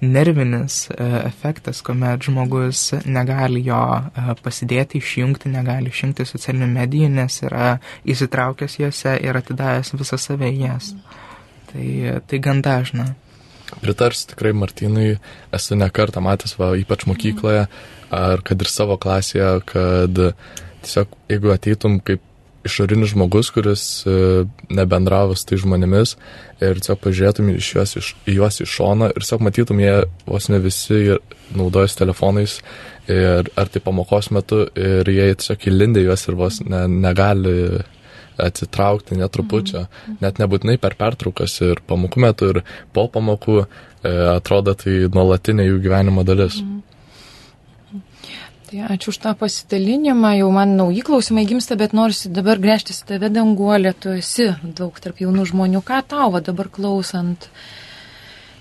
nervinis 0.00 0.88
e, 0.90 1.06
efektas, 1.26 1.82
kuomet 1.84 2.26
žmogus 2.26 2.90
negali 3.04 3.62
jo 3.66 3.80
e, 4.00 4.36
pasidėti, 4.44 5.00
išjungti, 5.02 5.52
negali 5.52 5.92
išjungti 5.92 6.26
socialinių 6.28 6.70
medijų, 6.74 7.10
nes 7.14 7.40
yra 7.46 7.74
įsitraukęs 8.08 8.78
juose 8.80 9.16
ir 9.22 9.38
atidavęs 9.40 9.94
visą 9.98 10.18
save 10.20 10.50
jas. 10.54 10.92
Tai, 11.72 11.86
tai 12.28 12.42
gan 12.42 12.62
dažna. 12.64 13.12
Pritarsiu 13.80 14.28
tikrai 14.30 14.52
Martinui, 14.54 15.16
esu 15.54 15.78
nekartą 15.78 16.22
matęs, 16.22 16.54
va, 16.60 16.74
ypač 16.78 17.06
mokykloje, 17.10 17.64
ar 18.14 18.44
kad 18.46 18.60
ir 18.62 18.70
savo 18.70 18.98
klasėje, 19.00 19.48
kad 19.66 20.20
tiesiog 20.84 21.16
jeigu 21.32 21.54
ateitum 21.54 21.98
kaip 22.04 22.22
išorinis 22.64 23.12
žmogus, 23.12 23.50
kuris 23.54 23.85
e, 24.06 24.44
nebendravo 24.73 25.37
su 25.37 25.47
tai 25.50 25.59
žmonėmis 25.62 26.14
ir 26.64 26.80
tiesiog 26.80 27.00
pažiūrėtum 27.04 27.50
iš 27.54 27.71
juos, 27.75 27.97
iš, 28.00 28.11
juos 28.30 28.61
iš 28.64 28.76
šono 28.78 29.11
ir 29.12 29.21
tiesiog 29.21 29.44
matytum, 29.47 29.83
jie 29.83 29.97
vos 30.26 30.49
ne 30.52 30.61
visi 30.64 31.00
naudojasi 31.54 32.00
telefonais 32.00 32.59
ir 33.11 33.50
ar 33.61 33.73
tai 33.73 33.83
pamokos 33.85 34.30
metu 34.35 34.64
ir 34.75 35.11
jie 35.12 35.28
tiesiog 35.35 35.68
įlindė 35.71 36.06
juos 36.06 36.28
ir 36.28 36.38
vos 36.40 36.61
ne, 36.64 36.87
negali 36.88 37.56
atsitraukti 38.40 39.14
netrupučio, 39.18 39.85
mhm. 39.85 40.16
net 40.25 40.40
nebūtinai 40.42 40.78
per 40.83 40.97
pertraukas 40.99 41.61
ir 41.62 41.83
pamokų 41.87 42.25
metu 42.25 42.50
ir 42.50 42.64
po 42.94 43.06
pamokų 43.12 43.61
e, 43.62 43.66
atrodo 44.35 44.75
tai 44.78 45.04
nuolatinė 45.12 45.68
jų 45.68 45.78
gyvenimo 45.85 46.26
dalis. 46.26 46.59
Mhm. 46.62 46.83
Tai 48.64 48.80
ačiū 48.94 49.12
už 49.12 49.18
tą 49.21 49.35
pasidalinimą, 49.37 50.30
jau 50.40 50.50
man 50.54 50.76
nauji 50.78 51.04
klausimai 51.04 51.44
gimsta, 51.44 51.76
bet 51.76 51.92
noriu 51.92 52.33
dabar 52.33 52.61
grėžtis 52.62 53.02
tave 53.04 53.28
danguolė, 53.28 53.92
tu 53.92 54.14
esi 54.16 54.49
daug 54.64 54.97
tarp 55.04 55.21
jaunų 55.21 55.44
žmonių, 55.52 55.83
ką 55.85 56.00
tau 56.09 56.30
va 56.33 56.40
dabar 56.40 56.71
klausant, 56.73 57.49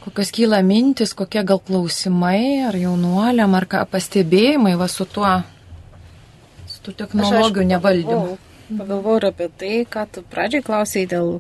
kokios 0.03 0.33
kyla 0.35 0.59
mintis, 0.65 1.15
kokie 1.15 1.45
gal 1.47 1.63
klausimai, 1.63 2.65
ar 2.67 2.75
jaunuoliam, 2.75 3.55
ar 3.55 3.67
ką 3.71 3.85
pastebėjimai 3.91 4.75
va 4.79 4.89
su 4.91 5.07
tuo, 5.07 5.37
su 6.67 6.83
tų 6.83 6.97
technologijų 7.05 7.69
nevaldymu. 7.71 8.37
Pagalvoju 8.63 9.19
ir 9.19 9.25
apie 9.27 9.47
tai, 9.59 9.71
ką 9.91 10.05
tu 10.15 10.21
pradžiai 10.31 10.63
klausai 10.63 11.03
dėl 11.11 11.33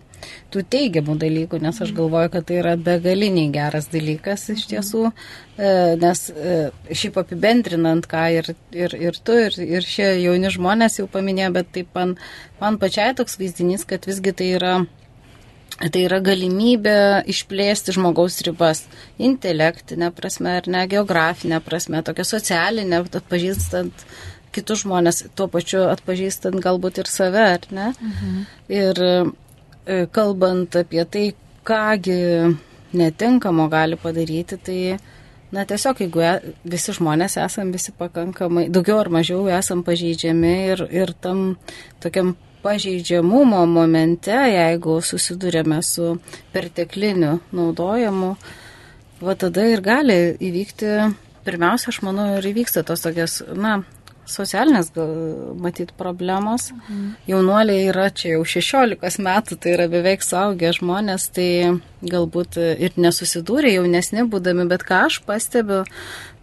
tų 0.51 0.63
teigiamų 0.75 1.15
dalykų, 1.21 1.59
nes 1.63 1.79
aš 1.83 1.93
galvoju, 1.95 2.31
kad 2.33 2.47
tai 2.49 2.57
yra 2.59 2.73
begaliniai 2.79 3.51
geras 3.53 3.87
dalykas 3.91 4.43
iš 4.53 4.65
tiesų, 4.71 5.05
e, 5.55 5.69
nes 6.01 6.25
e, 6.31 6.57
šiaip 6.91 7.21
apibendrinant, 7.23 8.07
ką 8.11 8.25
ir, 8.39 8.51
ir, 8.75 8.97
ir 8.99 9.19
tu, 9.23 9.37
ir, 9.47 9.55
ir 9.63 9.87
šie 9.87 10.09
jauni 10.23 10.51
žmonės 10.51 10.99
jau 10.99 11.07
paminėjo, 11.11 11.53
bet 11.59 11.71
taip 11.79 11.95
man, 11.95 12.17
man 12.59 12.81
pačiai 12.81 13.15
toks 13.15 13.39
vaizdinys, 13.39 13.87
kad 13.87 14.09
visgi 14.09 14.35
tai 14.35 14.51
yra 14.59 14.75
Tai 15.73 16.03
yra 16.05 16.19
galimybė 16.21 17.23
išplėsti 17.33 17.95
žmogaus 17.95 18.37
ribas 18.45 18.83
intelektinė 19.17 20.11
prasme 20.13 20.51
ar 20.59 20.67
ne 20.69 20.83
geografinė 20.91 21.57
prasme, 21.65 22.03
tokia 22.05 22.25
socialinė, 22.29 23.01
atpažįstant 23.09 24.05
kitus 24.53 24.83
žmonės, 24.85 25.23
tuo 25.37 25.49
pačiu 25.51 25.85
atpažįstant 25.91 26.61
galbūt 26.63 27.01
ir 27.03 27.09
save, 27.11 27.47
ar 27.57 27.71
ne? 27.73 27.93
Mhm. 27.99 28.43
Ir 28.73 29.01
E, 29.85 30.05
kalbant 30.07 30.75
apie 30.79 31.03
tai, 31.03 31.33
kągi 31.67 32.55
netinkamo 32.95 33.67
gali 33.67 33.97
padaryti, 33.99 34.57
tai, 34.63 34.77
na, 35.51 35.65
tiesiog, 35.67 35.99
jeigu 36.05 36.23
e, 36.23 36.31
visi 36.71 36.95
žmonės 36.95 37.35
esam 37.43 37.73
visi 37.75 37.91
pakankamai, 37.97 38.69
daugiau 38.71 39.01
ar 39.01 39.11
mažiau 39.11 39.49
esam 39.51 39.83
pažeidžiami 39.83 40.53
ir, 40.71 40.85
ir 40.87 41.11
tam 41.19 41.57
tokiam 42.03 42.31
pažeidžiamumo 42.63 43.65
momente, 43.67 44.31
jeigu 44.31 45.01
susidurėme 45.03 45.81
su 45.83 46.13
pertekliniu 46.55 47.41
naudojimu, 47.51 48.31
va 49.19 49.35
tada 49.35 49.67
ir 49.67 49.83
gali 49.83 50.17
įvykti, 50.39 50.93
pirmiausia, 51.43 51.91
aš 51.91 51.99
manau, 52.07 52.37
ir 52.37 52.47
įvyksta 52.53 52.85
tos 52.87 53.03
tokios, 53.03 53.41
na, 53.51 53.81
socialinės, 54.29 54.91
matyt, 55.59 55.93
problemos. 55.97 56.71
Mhm. 56.71 57.07
Jaunuoliai 57.27 57.87
yra 57.91 58.09
čia 58.09 58.35
jau 58.35 58.43
16 58.47 59.19
metų, 59.23 59.57
tai 59.59 59.75
yra 59.77 59.87
beveik 59.91 60.23
saugę 60.25 60.73
žmonės, 60.75 61.29
tai 61.35 61.79
galbūt 62.03 62.59
ir 62.59 62.95
nesusidūrė 62.99 63.75
jaunesni 63.77 64.25
būdami, 64.27 64.67
bet 64.71 64.83
ką 64.87 65.05
aš 65.07 65.21
pastebiu, 65.27 65.83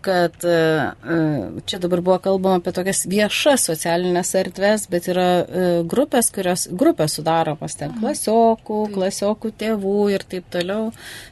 kad 0.03 0.45
e, 0.45 0.51
e, 0.51 1.19
čia 1.67 1.79
dabar 1.79 2.01
buvo 2.01 2.19
kalbama 2.23 2.61
apie 2.61 2.73
tokias 2.77 3.05
viešas 3.11 3.67
socialinės 3.69 4.33
erdvės, 4.41 4.87
bet 4.91 5.09
yra 5.13 5.29
e, 5.43 5.69
grupės, 5.89 6.31
kurios 6.35 6.67
grupės 6.83 7.19
sudaromas 7.19 7.77
ten 7.79 7.95
klasiokų, 8.01 8.81
klasiokų 8.95 9.53
tėvų 9.63 9.97
ir 10.15 10.27
taip 10.31 10.51
toliau. 10.53 10.91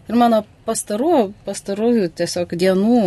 Ir 0.08 0.20
mano 0.20 0.42
pastarų, 0.68 1.30
pastarųjų 1.48 2.10
tiesiog 2.20 2.52
dienų 2.60 3.02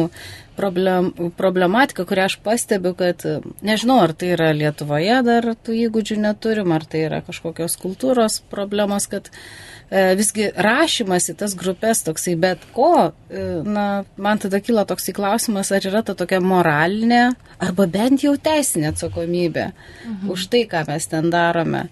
problem, 0.58 1.12
problematika, 1.38 2.06
kurią 2.10 2.30
aš 2.30 2.38
pastebiu, 2.46 2.96
kad 2.98 3.26
nežinau, 3.66 4.02
ar 4.06 4.16
tai 4.18 4.34
yra 4.36 4.52
Lietuvoje 4.58 5.22
dar 5.28 5.52
tų 5.54 5.78
įgūdžių 5.88 6.22
neturim, 6.26 6.74
ar 6.74 6.88
tai 6.90 7.06
yra 7.10 7.22
kažkokios 7.26 7.78
kultūros 7.82 8.42
problemos, 8.50 9.08
kad 9.12 9.30
uh, 9.30 9.71
visgi 9.92 10.48
rašymas 10.56 11.28
į 11.34 11.36
tas 11.42 11.56
grupės 11.60 12.06
toksai 12.06 12.38
bet 12.40 12.64
ko, 12.76 13.12
e, 13.28 13.44
na, 13.68 14.04
man 14.16 14.40
tada 14.40 14.62
kyla 14.64 14.86
toksai 14.88 15.16
klausimas, 15.18 15.74
ar 15.76 15.84
yra 15.90 16.00
ta 16.06 16.16
tokia 16.16 16.40
moralinė 16.44 17.26
arba 17.60 17.90
bent 17.92 18.24
jau 18.24 18.38
teisinė 18.40 18.94
atsakomybė 18.94 19.68
mhm. 19.68 20.32
už 20.32 20.48
tai, 20.54 20.66
ką 20.72 20.86
mes 20.88 21.12
ten 21.12 21.30
darome. 21.34 21.90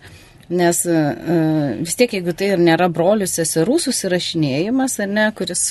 Nes 0.49 0.79
uh, 0.89 1.75
vis 1.77 1.93
tiek, 1.93 2.09
jeigu 2.17 2.33
tai 2.33 2.47
ir 2.55 2.61
nėra 2.65 2.87
brolių 2.89 3.27
seserų 3.29 3.75
susirašinėjimas, 3.83 4.95
ar 5.03 5.11
ne, 5.11 5.25
kuris 5.37 5.61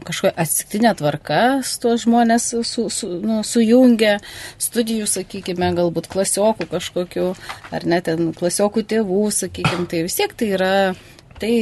kažkokia 0.00 0.32
atsitiktinė 0.32 0.94
tvarka 0.96 1.42
su 1.60 1.82
tuos 1.82 2.06
žmonės 2.06 2.46
su, 2.64 2.86
su, 2.88 3.10
nu, 3.20 3.42
sujungia, 3.44 4.14
studijų, 4.56 5.10
sakykime, 5.12 5.74
galbūt 5.76 6.08
klasiokų 6.08 6.70
kažkokiu, 6.72 7.28
ar 7.68 7.84
net 7.84 8.08
ten 8.08 8.32
klasiokų 8.38 8.86
tėvų, 8.94 9.26
sakykime, 9.42 9.84
tai 9.92 10.06
vis 10.08 10.16
tiek 10.22 10.32
tai 10.32 10.54
yra 10.56 10.72
Tai 11.38 11.54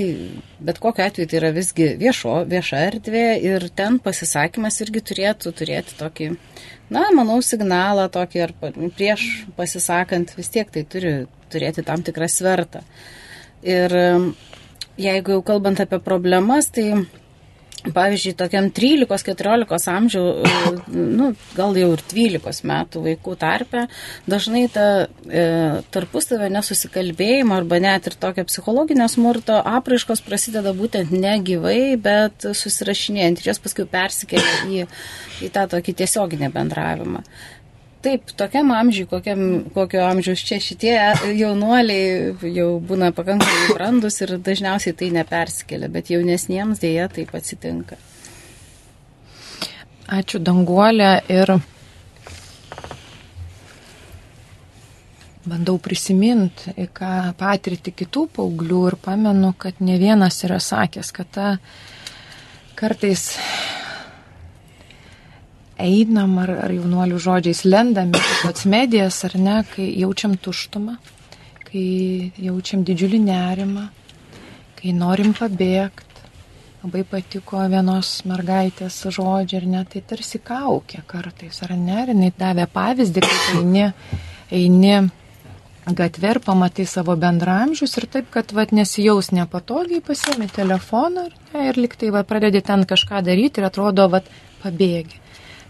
bet 0.64 0.78
kokiu 0.80 1.04
atveju 1.04 1.28
tai 1.28 1.36
yra 1.40 1.50
visgi 1.52 1.90
viešo, 2.00 2.38
vieša 2.48 2.78
erdvė 2.86 3.24
ir 3.44 3.66
ten 3.76 3.98
pasisakymas 4.00 4.80
irgi 4.84 5.02
turėtų 5.10 5.52
turėti 5.58 5.98
tokį, 5.98 6.30
na, 6.96 7.02
manau, 7.16 7.42
signalą 7.44 8.06
tokį 8.12 8.42
ar 8.46 8.54
prieš 8.96 9.26
pasisakant 9.58 10.32
vis 10.38 10.48
tiek 10.54 10.72
tai 10.72 10.86
turi 10.88 11.14
turėti 11.52 11.84
tam 11.84 12.04
tikrą 12.06 12.28
svertą. 12.32 12.80
Ir 13.66 13.92
jeigu 14.96 15.36
jau 15.36 15.44
kalbant 15.44 15.80
apie 15.84 16.00
problemas, 16.00 16.70
tai 16.72 17.04
pavyzdžiui, 17.94 18.34
tokiam 18.38 18.68
13-14 18.74 19.90
amžių, 19.92 20.22
nu, 20.92 21.30
gal 21.56 21.76
jau 21.78 21.90
ir 21.94 22.02
12 22.10 22.66
metų 22.66 23.02
vaikų 23.06 23.36
tarpe, 23.40 23.86
dažnai 24.30 24.66
ta 24.72 24.86
e, 25.06 25.46
tarpusavio 25.94 26.48
nesusikalbėjimo 26.54 27.56
arba 27.56 27.80
net 27.82 28.08
ir 28.10 28.18
tokio 28.20 28.46
psichologinio 28.48 29.08
smurto 29.12 29.58
apraiškos 29.60 30.24
prasideda 30.26 30.74
būtent 30.76 31.12
ne 31.14 31.36
gyvai, 31.46 31.80
bet 32.00 32.48
susirašinėjant 32.56 33.42
ir 33.42 33.52
jos 33.52 33.62
paskui 33.62 33.86
persikelia 33.90 34.56
į, 34.66 34.86
į 35.46 35.52
tą 35.54 35.66
tokį 35.76 35.96
tiesioginį 36.02 36.52
bendravimą. 36.54 37.22
Taip, 38.06 38.28
tokiam 38.38 38.68
amžiui, 38.70 39.08
kokiam, 39.10 39.40
kokio 39.74 40.04
amžiaus 40.06 40.44
čia 40.46 40.60
šitie 40.62 40.92
jaunuoliai 41.34 42.52
jau 42.54 42.68
būna 42.78 43.08
pakankamai 43.16 43.72
brandus 43.74 44.20
ir 44.22 44.36
dažniausiai 44.46 44.94
tai 44.94 45.08
nepersikelia, 45.16 45.88
bet 45.90 46.12
jaunesniems 46.14 46.78
dėja 46.84 47.08
taip 47.16 47.34
atsitinka. 47.34 47.98
Ačiū 50.06 50.38
danguolė 50.38 51.10
ir 51.34 51.56
bandau 55.50 55.80
prisiminti, 55.82 56.76
ką 56.94 57.12
patirti 57.42 57.90
kitų 58.04 58.28
paauglių 58.38 58.84
ir 58.92 59.00
pamenu, 59.02 59.50
kad 59.58 59.82
ne 59.82 59.98
vienas 59.98 60.38
yra 60.46 60.62
sakęs, 60.62 61.10
kad 61.10 61.34
ta 61.34 61.50
kartais 62.78 63.32
einam 65.78 66.38
ar, 66.40 66.52
ar 66.66 66.72
jaunuolių 66.72 67.18
žodžiais 67.20 67.64
lendam 67.68 68.14
į 68.16 68.22
tas 68.42 68.64
medijas 68.68 69.22
ar 69.28 69.36
ne, 69.40 69.58
kai 69.74 69.88
jaučiam 70.00 70.36
tuštumą, 70.40 70.96
kai 71.66 71.86
jaučiam 72.40 72.84
didžiulį 72.86 73.20
nerimą, 73.26 73.88
kai 74.78 74.96
norim 74.96 75.34
pabėgti. 75.36 76.04
Labai 76.86 77.02
patiko 77.08 77.64
vienos 77.72 78.20
mergaitės 78.28 79.00
žodžiai, 79.10 79.58
ar 79.58 79.68
ne, 79.72 79.84
tai 79.90 80.02
tarsi 80.06 80.38
kaukė 80.38 81.02
kartais, 81.08 81.58
ar 81.66 81.74
ne, 81.74 82.02
ir 82.04 82.12
jinai 82.14 82.32
davė 82.38 82.68
pavyzdį, 82.70 83.24
kai 83.26 83.56
eini, 83.58 83.86
eini 84.54 84.98
gatvė 85.86 86.36
ir 86.36 86.40
pamatai 86.46 86.86
savo 86.86 87.16
bendramžius 87.18 87.96
ir 87.98 88.06
taip, 88.12 88.30
kad 88.34 88.54
vat, 88.54 88.72
nesijaus 88.76 89.32
nepatogiai, 89.34 90.04
pasiemi 90.04 90.46
telefoną 90.52 91.26
ir, 91.28 91.36
ne, 91.52 91.68
ir 91.72 91.80
liktai 91.82 92.12
va, 92.14 92.22
pradedi 92.26 92.62
ten 92.62 92.86
kažką 92.86 93.24
daryti 93.26 93.62
ir 93.62 93.68
atrodo, 93.72 94.06
vat, 94.12 94.30
pabėgi. 94.62 95.25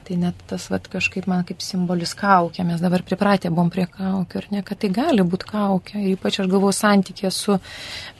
Tai 0.06 0.16
net 0.22 0.42
tas 0.46 0.68
vat, 0.70 0.84
kažkaip 0.86 1.24
man 1.26 1.42
kaip 1.46 1.62
simbolis 1.64 2.12
kaukė, 2.14 2.62
mes 2.68 2.82
dabar 2.82 3.02
pripratę 3.02 3.50
buvom 3.50 3.72
prie 3.74 3.88
kaukio, 3.90 4.38
ar 4.38 4.46
ne, 4.54 4.60
kad 4.66 4.78
tai 4.78 4.92
gali 4.94 5.24
būti 5.26 5.48
kaukė. 5.48 5.98
Ir 5.98 6.12
ypač 6.14 6.38
aš 6.44 6.50
galvoju 6.52 6.76
santykė 6.78 7.32
su 7.34 7.58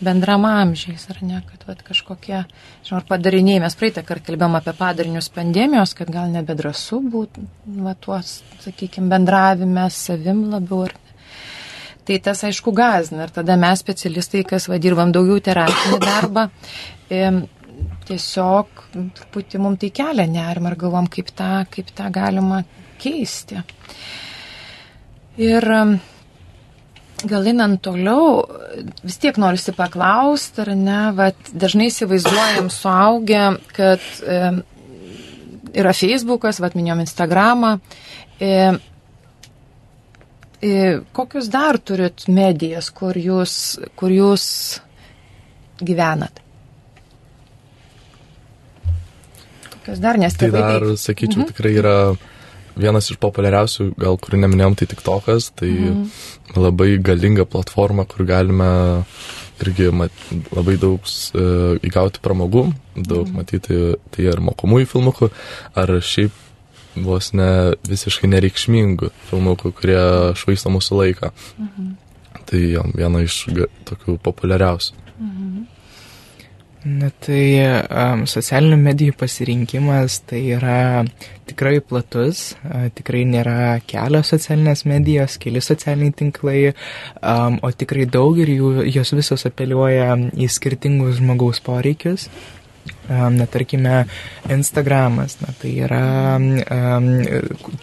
bendram 0.03 0.49
amžiais, 0.49 1.07
ar 1.15 1.23
ne, 1.23 1.45
kad 1.47 1.63
vat, 1.71 1.87
kažkokie, 1.87 2.43
žinau, 2.83 2.99
ar 2.99 3.07
padariniai, 3.07 3.63
mes 3.63 3.79
praeitą 3.79 4.03
kartą 4.09 4.33
kalbėjom 4.33 4.59
apie 4.59 4.75
padarinius 4.81 5.31
pandemijos, 5.31 5.95
kad 5.95 6.11
gal 6.11 6.35
nebedrasu 6.35 6.99
būtų, 7.07 7.47
va, 7.87 7.95
tuos, 7.95 8.41
sakykime, 8.67 9.07
bendravime 9.15 9.87
savim 9.95 10.49
labiau. 10.51 10.89
Ar 10.89 11.03
Tai 12.07 12.21
tas 12.23 12.45
aišku 12.47 12.71
gazina 12.71 13.25
ir 13.27 13.33
tada 13.35 13.57
mes 13.59 13.81
specialistai, 13.83 14.45
kas 14.47 14.69
va 14.71 14.77
dirbam 14.79 15.11
daugiau 15.11 15.41
terapinį 15.43 15.97
darbą, 16.05 16.45
tiesiog 18.07 18.85
truputį 18.95 19.61
mums 19.63 19.81
tai 19.83 19.93
kelia 19.95 20.27
nerimą 20.31 20.73
ir 20.73 20.79
galvom, 20.81 21.09
kaip 21.13 21.33
tą, 21.37 21.53
kaip 21.73 21.91
tą 21.97 22.11
galima 22.15 22.63
keisti. 23.03 23.61
Ir 25.43 25.67
um, 25.77 25.97
gal 27.25 27.49
einant 27.49 27.81
toliau, 27.85 28.45
vis 29.05 29.19
tiek 29.21 29.37
norisi 29.41 29.75
paklausti, 29.77 30.63
ar 30.65 30.73
ne, 30.77 31.01
vat, 31.17 31.53
dažnai 31.53 31.89
įsivaizduojam 31.91 32.71
suaugę, 32.73 33.45
kad 33.77 34.05
e, 34.23 34.41
yra 35.77 35.95
Facebookas, 35.97 36.61
vat 36.65 36.77
minėjom 36.77 37.05
Instagramą. 37.05 37.77
E, 38.41 38.51
e, 40.61 40.73
kokius 41.17 41.53
dar 41.53 41.81
turit 41.81 42.29
medijas, 42.29 42.91
kur 42.93 43.17
jūs, 43.17 43.55
kur 43.97 44.13
jūs 44.13 44.49
gyvenat? 45.81 46.46
Kas 49.87 50.01
dar 50.03 50.19
nes 50.19 50.35
tai 50.35 50.51
dar, 50.55 50.83
veik. 50.83 50.99
sakyčiau, 51.01 51.45
mhm. 51.45 51.53
tikrai 51.53 51.75
yra 51.79 51.97
vienas 52.77 53.09
iš 53.11 53.19
populiariausių, 53.23 53.91
gal 54.01 54.19
kurį 54.21 54.43
neminėjom, 54.43 54.77
tai 54.77 54.89
TikTokas, 54.91 55.51
tai 55.57 55.71
mhm. 55.73 56.09
labai 56.59 56.97
galinga 57.03 57.47
platforma, 57.49 58.05
kur 58.09 58.27
galime 58.29 58.71
irgi 59.65 59.89
mat, 59.95 60.13
labai 60.53 60.77
daug 60.81 61.01
uh, 61.01 61.79
įgauti 61.87 62.21
pramogų, 62.25 62.67
daug 62.99 63.25
mhm. 63.25 63.37
matyti 63.39 63.79
tai 64.13 64.27
ar 64.33 64.43
mokomųjų 64.45 64.91
filmukų, 64.91 65.31
ar 65.81 65.95
šiaip 66.05 66.43
vos 67.07 67.33
ne 67.37 67.77
visiškai 67.89 68.29
nereikšmingų 68.33 69.11
filmukų, 69.31 69.73
kurie 69.77 70.03
švaisto 70.41 70.73
mūsų 70.73 71.01
laiką. 71.03 71.33
Mhm. 71.61 71.95
Tai 72.47 72.61
viena 72.95 73.25
iš 73.25 73.41
tokių 73.89 74.21
populiariausių. 74.23 75.07
Na 76.87 77.09
tai 77.11 77.59
um, 77.91 78.21
socialinių 78.31 78.77
medijų 78.79 79.17
pasirinkimas 79.19 80.21
tai 80.31 80.45
yra 80.55 81.03
tikrai 81.49 81.81
platus, 81.83 82.53
uh, 82.63 82.85
tikrai 82.95 83.25
nėra 83.27 83.81
kelios 83.91 84.31
socialinės 84.31 84.85
medijos, 84.87 85.35
keli 85.43 85.59
socialiniai 85.65 86.15
tinklai, 86.15 86.61
um, 87.19 87.57
o 87.59 87.73
tikrai 87.75 88.05
daug 88.07 88.39
ir 88.39 88.53
jų, 88.55 88.69
jos 88.95 89.11
visos 89.19 89.49
apeliuoja 89.49 90.13
į 90.31 90.47
skirtingus 90.53 91.19
žmogaus 91.19 91.59
poreikius. 91.65 92.29
Um, 93.11 93.35
na, 93.35 93.49
tarkime, 93.51 94.05
Instagramas, 94.55 95.41
na, 95.43 95.51
tai 95.59 95.73
yra 95.89 96.37
um, 96.39 97.09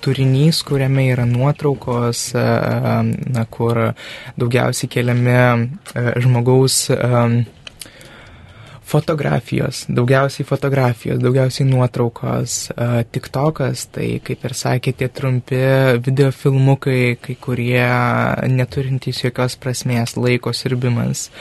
turinys, 0.04 0.62
kuriame 0.64 1.10
yra 1.12 1.26
nuotraukos, 1.28 2.30
um, 2.40 3.12
na, 3.36 3.44
kur 3.52 3.82
daugiausiai 4.40 4.92
keliami 4.96 5.36
uh, 5.44 6.16
žmogaus 6.24 6.86
um, 6.96 7.42
Fotografijos, 8.94 9.88
daugiausiai 9.90 10.46
fotografijos, 10.46 11.18
daugiausiai 11.24 11.66
nuotraukos, 11.66 12.58
uh, 12.76 13.00
TikTokas, 13.10 13.88
tai 13.96 14.10
kaip 14.22 14.46
ir 14.46 14.54
sakė, 14.54 14.94
tie 15.00 15.10
trumpi 15.10 15.62
videofilmukai, 16.06 17.16
kai 17.24 17.36
kurie 17.42 17.88
neturintys 18.54 19.24
jokios 19.26 19.58
prasmės, 19.58 20.14
laiko 20.20 20.54
sirbimas. 20.54 21.32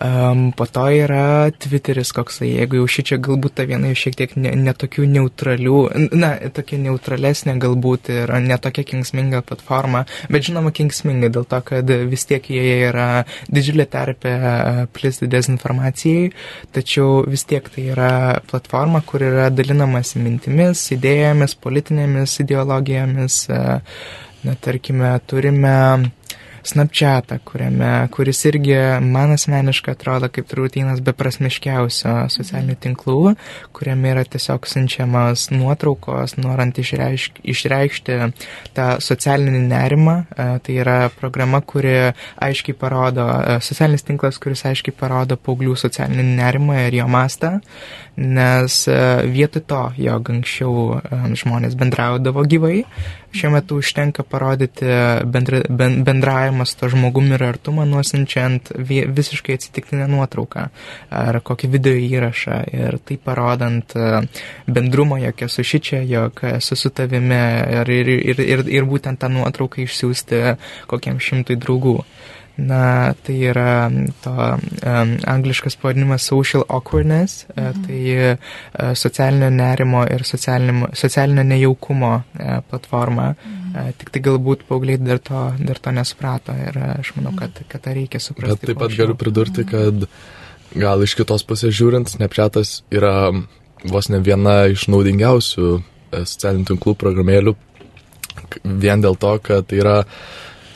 Um, 0.00 0.52
po 0.52 0.66
to 0.66 0.86
yra 0.92 1.50
Twitteris 1.56 2.10
koksai, 2.12 2.50
jeigu 2.58 2.82
jau 2.82 2.88
ši 2.90 3.04
čia 3.10 3.16
galbūt 3.22 3.54
ta 3.56 3.64
viena 3.68 3.88
iš 3.92 4.02
šiek 4.06 4.16
tiek 4.18 4.34
netokių 4.36 5.06
ne, 5.06 5.08
ne 5.08 5.20
neutralių, 5.20 5.78
na, 6.12 6.32
tokia 6.52 6.78
neutralesnė 6.82 7.56
galbūt 7.62 8.10
ir 8.12 8.32
netokia 8.44 8.84
kingsminga 8.88 9.40
platforma, 9.46 10.04
bet 10.32 10.48
žinoma 10.48 10.72
kingsminga 10.76 11.30
dėl 11.32 11.46
to, 11.48 11.60
kad 11.70 11.92
vis 12.10 12.26
tiek 12.28 12.44
joje 12.50 12.76
yra 12.90 13.08
didžiulė 13.48 13.86
terpė 13.90 14.34
plisti 14.92 15.30
dezinformacijai, 15.32 16.28
tačiau 16.76 17.24
vis 17.30 17.46
tiek 17.48 17.64
tai 17.72 17.88
yra 17.94 18.12
platforma, 18.50 19.00
kur 19.06 19.24
yra 19.24 19.48
dalinamasi 19.54 20.20
mintimis, 20.20 20.84
idėjomis, 20.96 21.56
politinėmis 21.62 22.40
ideologijomis. 22.44 23.42
Na, 24.46 24.52
tarkime, 24.62 25.08
turime 25.26 25.72
Snapchatą, 26.66 27.38
kuriame, 27.46 27.90
kuris 28.14 28.40
irgi 28.48 28.76
man 29.04 29.34
asmeniškai 29.34 29.94
atrodo 29.94 30.28
kaip 30.32 30.48
turbūt 30.50 30.78
vienas 30.80 31.02
beprasmiškiausio 31.06 32.14
socialinių 32.34 32.76
tinklų, 32.82 33.34
kuriame 33.76 34.12
yra 34.14 34.24
tiesiog 34.26 34.66
siunčiamas 34.68 35.48
nuotraukos, 35.54 36.36
norint 36.40 36.80
išreikšti, 36.82 37.44
išreikšti 37.54 38.18
tą 38.76 38.88
socialinį 39.04 39.62
nerimą. 39.70 40.16
E, 40.26 40.48
tai 40.66 40.78
yra 40.82 40.96
programa, 41.14 41.62
kuri 41.62 41.94
aiškiai 42.42 42.76
parodo, 42.78 43.26
e, 43.26 43.58
socialinis 43.64 44.06
tinklas, 44.06 44.40
kuris 44.42 44.66
aiškiai 44.68 44.96
parodo 44.96 45.38
paauglių 45.38 45.78
socialinį 45.86 46.26
nerimą 46.42 46.80
ir 46.88 47.00
jo 47.00 47.08
mastą 47.10 47.56
nes 48.16 48.88
e, 48.88 48.96
vietoj 49.28 49.62
to, 49.68 49.82
jog 50.00 50.30
anksčiau 50.32 50.96
e, 50.96 51.18
žmonės 51.36 51.76
bendraudavo 51.76 52.44
gyvai, 52.48 52.84
šiuo 53.36 53.50
metu 53.52 53.76
užtenka 53.82 54.24
parodyti 54.24 54.88
bendra, 55.28 55.60
ben, 55.68 55.98
bendravimą 56.06 56.64
su 56.64 56.78
to 56.80 56.88
žmogumi 56.92 57.36
ir 57.36 57.44
artumą, 57.44 57.84
nuosinčiant 57.88 58.72
visiškai 58.80 59.58
atsitiktinę 59.58 60.06
nuotrauką 60.08 60.64
ar 61.20 61.40
kokį 61.44 61.70
video 61.74 61.98
įrašą 62.00 62.62
ir 62.72 62.96
tai 63.04 63.18
parodant 63.20 63.92
e, 63.92 64.22
bendrumą, 64.64 65.20
jog 65.26 65.44
esu 65.48 65.66
šičia, 65.72 66.00
jog 66.08 66.40
esu 66.56 66.78
su 66.80 66.90
tavimi 66.90 67.42
ir, 67.82 67.92
ir, 68.00 68.14
ir, 68.16 68.42
ir, 68.46 68.64
ir 68.80 68.88
būtent 68.88 69.20
tą 69.20 69.28
nuotrauką 69.32 69.84
išsiųsti 69.84 70.42
kokiam 70.88 71.20
šimtui 71.20 71.60
draugų. 71.60 71.98
Na, 72.56 73.12
tai 73.20 73.34
yra 73.50 73.90
to 74.24 74.32
um, 74.32 75.10
angliškas 75.28 75.76
pavadinimas 75.76 76.24
social 76.24 76.62
awkwardness, 76.72 77.44
e, 77.50 77.60
mhm. 77.60 77.82
tai 77.84 78.00
uh, 78.32 78.94
socialinio 78.96 79.50
nerimo 79.52 80.06
ir 80.08 80.24
socialinio 80.24 81.44
nejaukumo 81.44 82.14
uh, 82.14 82.54
platforma. 82.70 83.34
Mhm. 83.34 83.74
Uh, 83.76 83.90
tik 84.00 84.14
tai 84.14 84.22
galbūt 84.24 84.64
paaugliai 84.70 84.96
dar 85.02 85.20
to, 85.20 85.42
dar 85.68 85.82
to 85.84 85.92
nesuprato 85.92 86.56
ir 86.56 86.80
aš 86.96 87.12
manau, 87.18 87.34
mhm. 87.34 87.42
kad, 87.42 87.60
kad 87.68 87.84
tą 87.84 87.92
reikia 87.98 88.22
suprasti. 88.24 88.56
Bet 88.56 88.72
taip 88.72 88.80
pat 88.80 88.96
galiu 88.96 89.18
pridurti, 89.20 89.66
kad 89.68 90.08
gal 90.72 91.04
iš 91.04 91.16
kitos 91.20 91.44
pusės 91.44 91.76
žiūrint, 91.76 92.08
Snapchatas 92.08 92.80
yra 92.88 93.34
vos 93.84 94.08
ne 94.08 94.22
viena 94.24 94.62
iš 94.72 94.88
naudingiausių 94.88 95.70
socialinių 96.16 96.70
tinklų 96.72 96.96
programėlių 96.96 97.56
vien 98.64 99.02
dėl 99.02 99.16
to, 99.20 99.36
kad 99.42 99.68
tai 99.68 99.80
yra 99.82 99.96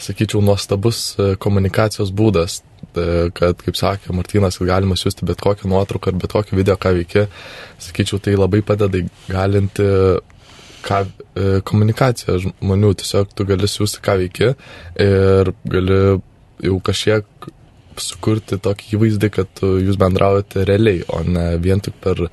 sakyčiau, 0.01 0.43
nuostabus 0.45 1.01
e, 1.19 1.35
komunikacijos 1.41 2.13
būdas, 2.17 2.61
e, 2.95 3.29
kad, 3.37 3.61
kaip 3.61 3.79
sakė 3.79 4.15
Martinas, 4.17 4.59
kad 4.61 4.71
galima 4.71 4.97
siūsti 4.99 5.29
bet 5.29 5.43
kokią 5.45 5.71
nuotrauką 5.71 6.13
ar 6.13 6.19
bet 6.23 6.35
kokį 6.35 6.59
video, 6.59 6.77
ką 6.81 6.95
veikia. 6.99 7.27
Sakyčiau, 7.83 8.21
tai 8.23 8.37
labai 8.39 8.63
padeda 8.67 9.03
galinti 9.29 9.87
ką, 10.87 11.05
e, 11.05 11.47
komunikaciją 11.67 12.39
žmonių. 12.47 12.95
Tiesiog 13.03 13.37
tu 13.37 13.47
gali 13.49 13.71
siūsti, 13.71 14.03
ką 14.05 14.19
veiki 14.25 14.53
ir 15.05 15.55
gali 15.77 16.01
jau 16.65 16.81
kažkiek 16.85 17.51
sukurti 18.01 18.57
tokį 18.63 18.95
įvaizdį, 18.97 19.29
kad 19.35 19.61
jūs 19.61 19.99
bendraujate 20.01 20.65
realiai, 20.69 21.03
o 21.13 21.21
ne 21.27 21.51
vien 21.61 21.83
tik 21.85 21.99
per 22.01 22.29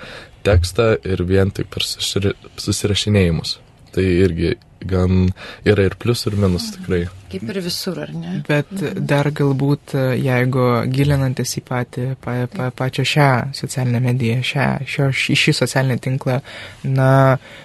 tekstą 0.47 0.93
ir 1.03 1.23
vien 1.27 1.51
tik 1.51 1.67
per 1.73 1.83
susirašinėjimus. 1.83 3.57
Tai 3.97 4.05
irgi 4.05 4.53
gan 4.85 5.29
yra 5.65 5.85
ir 5.87 5.95
plius, 5.99 6.25
ir 6.29 6.35
minus 6.37 6.69
tikrai. 6.75 7.07
Kaip 7.31 7.47
ir 7.49 7.59
visur, 7.65 7.97
ar 8.03 8.11
ne? 8.13 8.37
Bet 8.47 8.69
dar 9.09 9.29
galbūt, 9.35 9.95
jeigu 10.21 10.65
gilinantis 10.93 11.55
į 11.59 11.63
patį, 11.67 12.05
pa, 12.23 12.35
pa, 12.53 12.69
pačią 12.77 13.05
šią 13.11 13.29
socialinę 13.57 14.01
mediją, 14.05 14.43
šią, 14.51 14.67
šio, 14.87 15.09
šį, 15.21 15.37
šį 15.43 15.55
socialinį 15.61 15.97
tinklą, 16.07 16.37
na, 16.85 17.11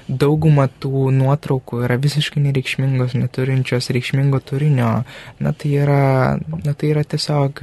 dauguma 0.09 0.68
tų 0.83 1.11
nuotraukų 1.18 1.85
yra 1.87 1.99
visiškai 2.03 2.42
nereikšmingos, 2.49 3.18
neturinčios 3.21 3.92
reikšmingo 3.95 4.40
turinio. 4.49 4.95
Na, 5.42 5.53
tai 5.53 5.77
yra, 5.85 6.03
na, 6.64 6.73
tai 6.73 6.95
yra 6.95 7.05
tiesiog 7.05 7.62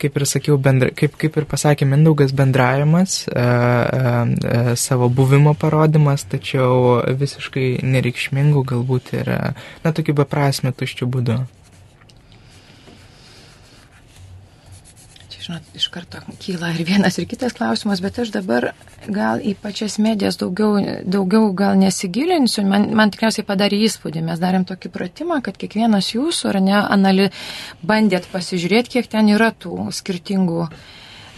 kaip 0.00 0.16
ir 0.18 0.26
sakiau, 0.28 0.58
bendra, 0.62 0.90
kaip, 0.96 1.16
kaip 1.20 1.36
ir 1.40 1.46
pasakė 1.48 1.88
Mindaugas, 1.88 2.32
bendravimas, 2.36 3.20
e, 3.28 3.42
e, 3.42 4.14
e, 4.52 4.76
savo 4.80 5.10
buvimo 5.12 5.54
parodimas, 5.58 6.26
tačiau 6.30 6.98
visiškai 7.18 7.68
nereikšmingų 7.82 8.64
galbūt 8.72 9.14
ir, 9.18 9.32
na, 9.84 9.94
tokių 9.94 10.20
beprasmių 10.22 10.74
tuščių 10.78 11.10
būdų. 11.16 11.38
Žinot, 15.48 15.62
iš 15.74 15.88
karto 15.88 16.20
kyla 16.42 16.70
ir 16.76 16.84
vienas, 16.84 17.16
ir 17.18 17.26
kitas 17.28 17.54
klausimas, 17.56 18.02
bet 18.04 18.18
aš 18.20 18.32
dabar 18.34 18.72
gal 19.08 19.40
į 19.40 19.54
pačias 19.56 19.96
medijas 20.02 20.36
daugiau, 20.36 20.76
daugiau 21.08 21.52
gal 21.56 21.78
nesigilinsiu. 21.80 22.66
Man, 22.68 22.90
man 22.96 23.12
tikriausiai 23.14 23.46
padarė 23.48 23.80
įspūdį. 23.86 24.26
Mes 24.28 24.42
darėm 24.42 24.66
tokį 24.68 24.92
pratimą, 24.92 25.40
kad 25.44 25.56
kiekvienas 25.56 26.12
jūsų, 26.12 26.52
ar 26.52 26.60
ne, 26.60 26.76
anali, 26.82 27.30
bandėt 27.80 28.28
pasižiūrėti, 28.32 28.98
kiek 28.98 29.08
ten 29.08 29.32
yra 29.32 29.48
tų 29.56 29.88
skirtingų 29.96 30.68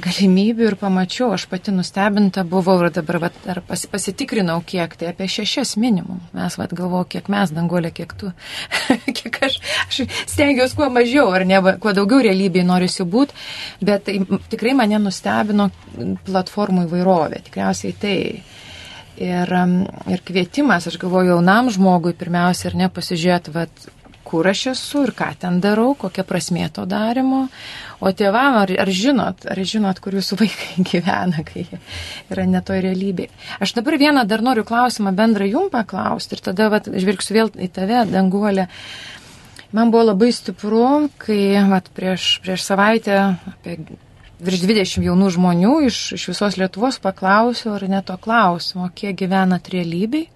galimybių 0.03 0.67
ir 0.71 0.77
pamačiau, 0.81 1.31
aš 1.37 1.47
pati 1.51 1.73
nustebinta 1.75 2.45
buvau 2.49 2.77
ir 2.85 2.91
dabar 2.95 3.19
vat, 3.27 3.37
ar 3.51 3.61
pas, 3.67 3.83
pasitikrinau, 3.91 4.59
kiek 4.67 4.95
tai 4.99 5.11
apie 5.13 5.29
šešias 5.31 5.77
minimum. 5.81 6.21
Mes 6.37 6.57
vat 6.61 6.73
galvoju, 6.77 7.09
kiek 7.17 7.31
mes, 7.33 7.53
dangolė, 7.55 7.93
kiek 7.95 8.15
tu, 8.21 8.33
kiek 9.19 9.41
aš, 9.49 9.59
aš 9.87 10.01
stengiuosi 10.31 10.79
kuo 10.79 10.91
mažiau, 10.93 11.29
ar 11.37 11.47
ne, 11.49 11.61
kuo 11.83 11.95
daugiau 11.97 12.23
realybėje 12.27 12.67
noriu 12.69 13.07
būti, 13.13 13.37
bet 13.85 14.09
tai, 14.09 14.19
tikrai 14.53 14.75
mane 14.79 15.01
nustebino 15.03 15.71
platformų 16.27 16.89
įvairovė, 16.89 17.45
tikriausiai 17.51 17.97
tai. 18.01 18.17
Ir, 19.21 19.51
ir 20.09 20.21
kvietimas, 20.25 20.87
aš 20.89 20.95
galvoju, 20.97 21.35
jaunam 21.35 21.67
žmogui 21.69 22.15
pirmiausia 22.17 22.71
ir 22.71 22.77
nepasižiūrėti, 22.81 23.53
vat, 23.53 23.83
kur 24.31 24.47
aš 24.47 24.67
esu 24.73 25.05
ir 25.09 25.11
ką 25.19 25.33
ten 25.43 25.59
darau, 25.63 25.95
kokia 25.99 26.23
prasmė 26.27 26.69
to 26.75 26.85
darimo. 26.87 27.49
O 28.01 28.13
tėvam, 28.17 28.61
ar, 28.63 28.71
ar 28.85 28.91
žinot, 28.95 29.45
ar 29.51 29.61
žinot, 29.67 29.99
kur 30.01 30.15
jūsų 30.17 30.39
vaikai 30.45 30.85
gyvena, 30.87 31.43
kai 31.47 31.67
yra 32.31 32.47
netoj 32.49 32.85
realybėje. 32.87 33.33
Aš 33.61 33.75
dabar 33.81 33.99
vieną 34.01 34.25
dar 34.31 34.45
noriu 34.47 34.65
klausimą 34.69 35.13
bendrą 35.17 35.49
jum 35.51 35.67
paklausti 35.73 36.39
ir 36.39 36.45
tada 36.47 36.71
vat, 36.73 36.87
žvelgsiu 36.87 37.37
vėl 37.37 37.51
į 37.59 37.71
tave, 37.75 38.05
danguolę. 38.13 38.69
Man 39.75 39.91
buvo 39.91 40.09
labai 40.11 40.31
stipru, 40.35 41.09
kai 41.23 41.59
vat, 41.71 41.91
prieš, 41.95 42.39
prieš 42.43 42.65
savaitę 42.67 43.19
apie 43.53 43.77
virš 44.41 44.65
20 44.65 45.05
jaunų 45.05 45.29
žmonių 45.35 45.77
iš, 45.91 45.99
iš 46.17 46.31
visos 46.33 46.57
Lietuvos 46.59 46.99
paklausiau, 47.03 47.75
ar 47.77 47.85
ne 47.91 48.01
to 48.07 48.17
klausimo, 48.19 48.89
kiek 48.95 49.19
gyvenat 49.19 49.69
realybėje 49.75 50.31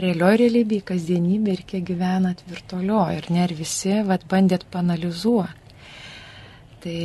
realioj 0.00 0.38
realybėj, 0.40 0.82
kasdienybėj 0.88 1.56
ir 1.56 1.62
kiek 1.68 1.84
gyvenat 1.90 2.42
virtualioj. 2.50 3.20
Ir 3.20 3.28
ne 3.34 3.44
ir 3.46 3.54
visi 3.58 4.00
vat, 4.06 4.24
bandėt 4.30 4.66
panalizuoti. 4.72 5.76
Tai 6.80 7.00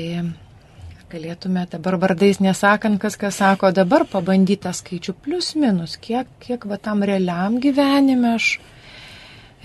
galėtume 1.11 1.65
dabar 1.71 1.97
vardais 2.01 2.39
nesakant, 2.43 2.99
kas 3.01 3.17
ką 3.19 3.31
sako, 3.33 3.71
dabar 3.75 4.05
pabandyti 4.09 4.63
tą 4.65 4.73
skaičių 4.75 5.15
plus 5.25 5.53
minus, 5.59 5.97
kiek, 6.01 6.29
kiek 6.43 6.65
va 6.69 6.79
tam 6.81 7.03
realiam 7.07 7.59
gyvenime 7.63 8.35
aš 8.35 8.55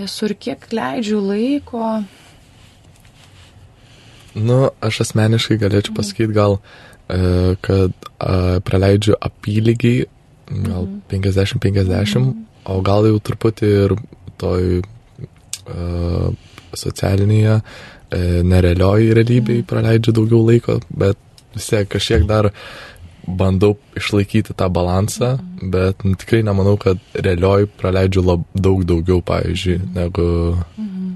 esu 0.01 0.31
ir 0.31 0.37
kiek 0.47 0.67
leidžiu 0.75 1.23
laiko. 1.23 2.03
Nu, 4.35 4.61
aš 4.83 5.03
asmeniškai 5.07 5.59
galėčiau 5.63 5.97
pasakyti 5.97 6.37
gal, 6.37 6.61
e, 7.11 7.57
kad 7.65 8.11
a, 8.19 8.61
praleidžiu 8.67 9.17
apylygiai, 9.19 10.07
gal 10.51 10.87
50-50, 11.11 12.21
mhm 12.21 12.50
o 12.65 12.81
gal 12.85 13.09
jau 13.09 13.21
truputį 13.31 13.73
ir 13.85 13.97
toj 14.41 14.81
uh, 14.81 16.29
socialinėje, 16.77 17.57
uh, 17.61 17.89
nerealioji 18.43 19.17
realybėje 19.17 19.67
praleidžiu 19.71 20.15
daugiau 20.17 20.45
laiko, 20.47 20.81
bet 20.91 21.19
vis 21.55 21.69
tiek 21.71 21.89
kažkiek 21.91 22.27
dar 22.29 22.51
bandau 23.27 23.77
išlaikyti 23.99 24.55
tą 24.57 24.69
balansą, 24.73 25.37
mhm. 25.37 25.71
bet 25.71 26.05
nu, 26.05 26.17
tikrai 26.19 26.43
nemanau, 26.47 26.77
kad 26.81 26.99
realioj 27.15 27.69
praleidžiu 27.81 28.25
lab, 28.27 28.47
daug 28.55 28.85
daugiau, 28.85 29.21
pavyzdžiui, 29.23 29.77
mhm. 29.79 29.93
negu... 29.99 30.27
Mhm. 30.77 31.13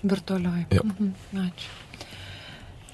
Virtualioj. 0.00 0.64
Mhm. 0.72 1.12
Ačiū. 1.44 1.76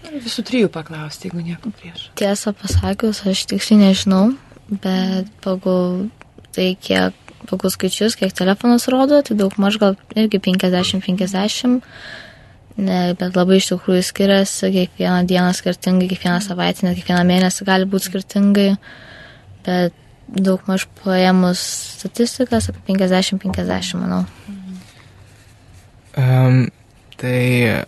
Visų 0.07 0.43
trijų 0.47 0.69
paklausti, 0.71 1.27
jeigu 1.27 1.43
nieko 1.43 1.71
prieš. 1.75 2.11
Tiesą 2.19 2.53
pasakius, 2.55 3.25
aš 3.27 3.47
tiksliai 3.51 3.89
nežinau, 3.89 4.37
bet 4.71 5.31
pagal 5.43 6.07
tai, 6.55 6.75
kiek 6.79 7.26
pagal 7.49 7.73
skaičius, 7.73 8.17
kiek 8.19 8.35
telefonas 8.37 8.89
rodo, 8.93 9.21
tai 9.25 9.37
daug 9.39 9.55
maž 9.63 9.79
gal 9.83 9.97
irgi 10.19 10.41
50-50. 10.43 11.83
Ne, 12.77 12.99
bet 13.17 13.37
labai 13.39 13.57
iš 13.57 13.71
tikrųjų 13.71 14.03
skiriasi, 14.05 14.69
kiekvieną 14.75 15.23
dieną 15.31 15.55
skirtingai, 15.57 16.11
kiekvieną 16.11 16.43
savaitę, 16.45 16.85
net 16.85 16.99
kiekvieną 16.99 17.23
mėnesį 17.25 17.65
gali 17.65 17.89
būti 17.89 18.11
skirtingai, 18.11 18.67
bet 19.65 19.97
daug 20.29 20.61
maž 20.69 20.85
paėmus 21.01 21.63
statistikas 21.97 22.69
apie 22.69 22.83
50-50, 22.93 23.97
manau. 24.03 24.25
Um, 26.17 26.67
tai 27.21 27.85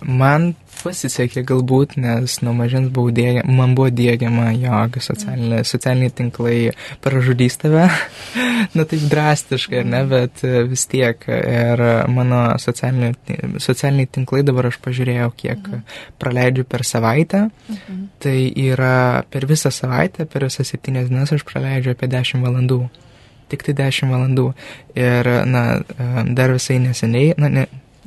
man 0.00 0.54
pasisekė 0.84 1.42
galbūt, 1.48 1.96
nes 2.00 2.36
nuo 2.44 2.54
mažens 2.56 2.90
dėgia, 2.90 3.42
man 3.46 3.74
buvo 3.78 3.90
dėgiama, 3.94 4.50
jog 4.56 4.98
socialinė, 5.02 5.62
socialiniai 5.66 6.14
tinklai 6.14 6.56
pražudys 7.04 7.58
tave. 7.60 7.88
Na 8.76 8.86
taip 8.88 9.04
drastiškai, 9.10 9.82
ne, 9.88 10.02
bet 10.10 10.44
vis 10.70 10.86
tiek. 10.90 11.24
Ir 11.30 11.82
mano 12.12 12.42
socialiniai, 12.60 13.58
socialiniai 13.62 14.10
tinklai 14.12 14.42
dabar 14.46 14.70
aš 14.70 14.80
pažiūrėjau, 14.84 15.30
kiek 15.36 15.60
mhm. 15.60 15.84
praleidžiu 16.22 16.66
per 16.68 16.86
savaitę. 16.86 17.46
Mhm. 17.68 18.00
Tai 18.20 18.38
yra 18.64 18.96
per 19.30 19.48
visą 19.50 19.72
savaitę, 19.74 20.28
per 20.30 20.48
visas 20.48 20.72
septynės 20.72 21.08
dienas 21.10 21.32
aš 21.34 21.46
praleidžiu 21.48 21.94
apie 21.96 22.10
10 22.10 22.44
valandų 22.44 22.84
tik 23.50 23.66
tai 23.66 23.74
10 23.82 24.10
valandų. 24.14 24.50
Ir, 24.98 25.30
na, 25.50 25.64
dar 26.36 26.54
visai 26.54 26.78
neseniai, 26.82 27.34
na, 27.40 27.50
ne, 27.50 27.66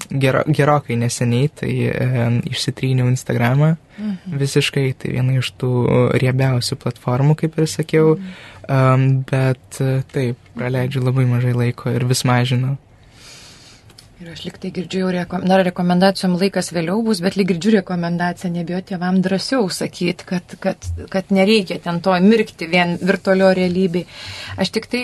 gero, 0.10 0.44
gerokai 0.48 0.98
neseniai, 1.00 1.50
tai 1.60 1.72
e, 1.89 2.26
išsitryniau 2.52 3.10
Instagramą 3.12 3.74
mhm. 3.76 4.38
visiškai, 4.42 4.88
tai 5.00 5.13
viena 5.18 5.38
iš 5.39 5.54
tų 5.62 5.74
riebiausių 6.22 6.80
platformų, 6.84 7.38
kaip 7.44 7.60
ir 7.60 7.70
sakiau, 7.72 8.16
mhm. 8.18 8.39
um, 8.68 9.06
bet 9.30 9.82
taip, 10.13 10.39
praleidžiu 10.58 11.04
labai 11.04 11.28
mažai 11.30 11.56
laiko 11.58 11.94
ir 11.94 12.08
vis 12.10 12.26
mažinu. 12.28 12.78
Ir 14.24 14.30
aš 14.32 14.46
liktai 14.46 14.70
girdžiu 14.72 15.10
reko, 15.12 15.42
dar 15.44 15.66
rekomendacijom 15.68 16.38
laikas 16.40 16.70
vėliau 16.72 17.02
bus, 17.04 17.20
bet 17.20 17.36
lyg 17.36 17.50
girdžiu 17.50 17.74
rekomendaciją, 17.74 18.54
nebijo 18.54 18.78
tėvam 18.88 19.18
drąsiau 19.26 19.66
sakyti, 19.68 20.24
kad, 20.30 20.54
kad, 20.64 20.86
kad 21.12 21.32
nereikia 21.36 21.76
ten 21.84 21.98
to 22.06 22.14
mirkti 22.24 22.70
vien 22.72 22.94
virtualio 23.02 23.50
realybėj. 23.58 24.06
Aš 24.64 24.70
tik 24.78 24.88
tai, 24.94 25.02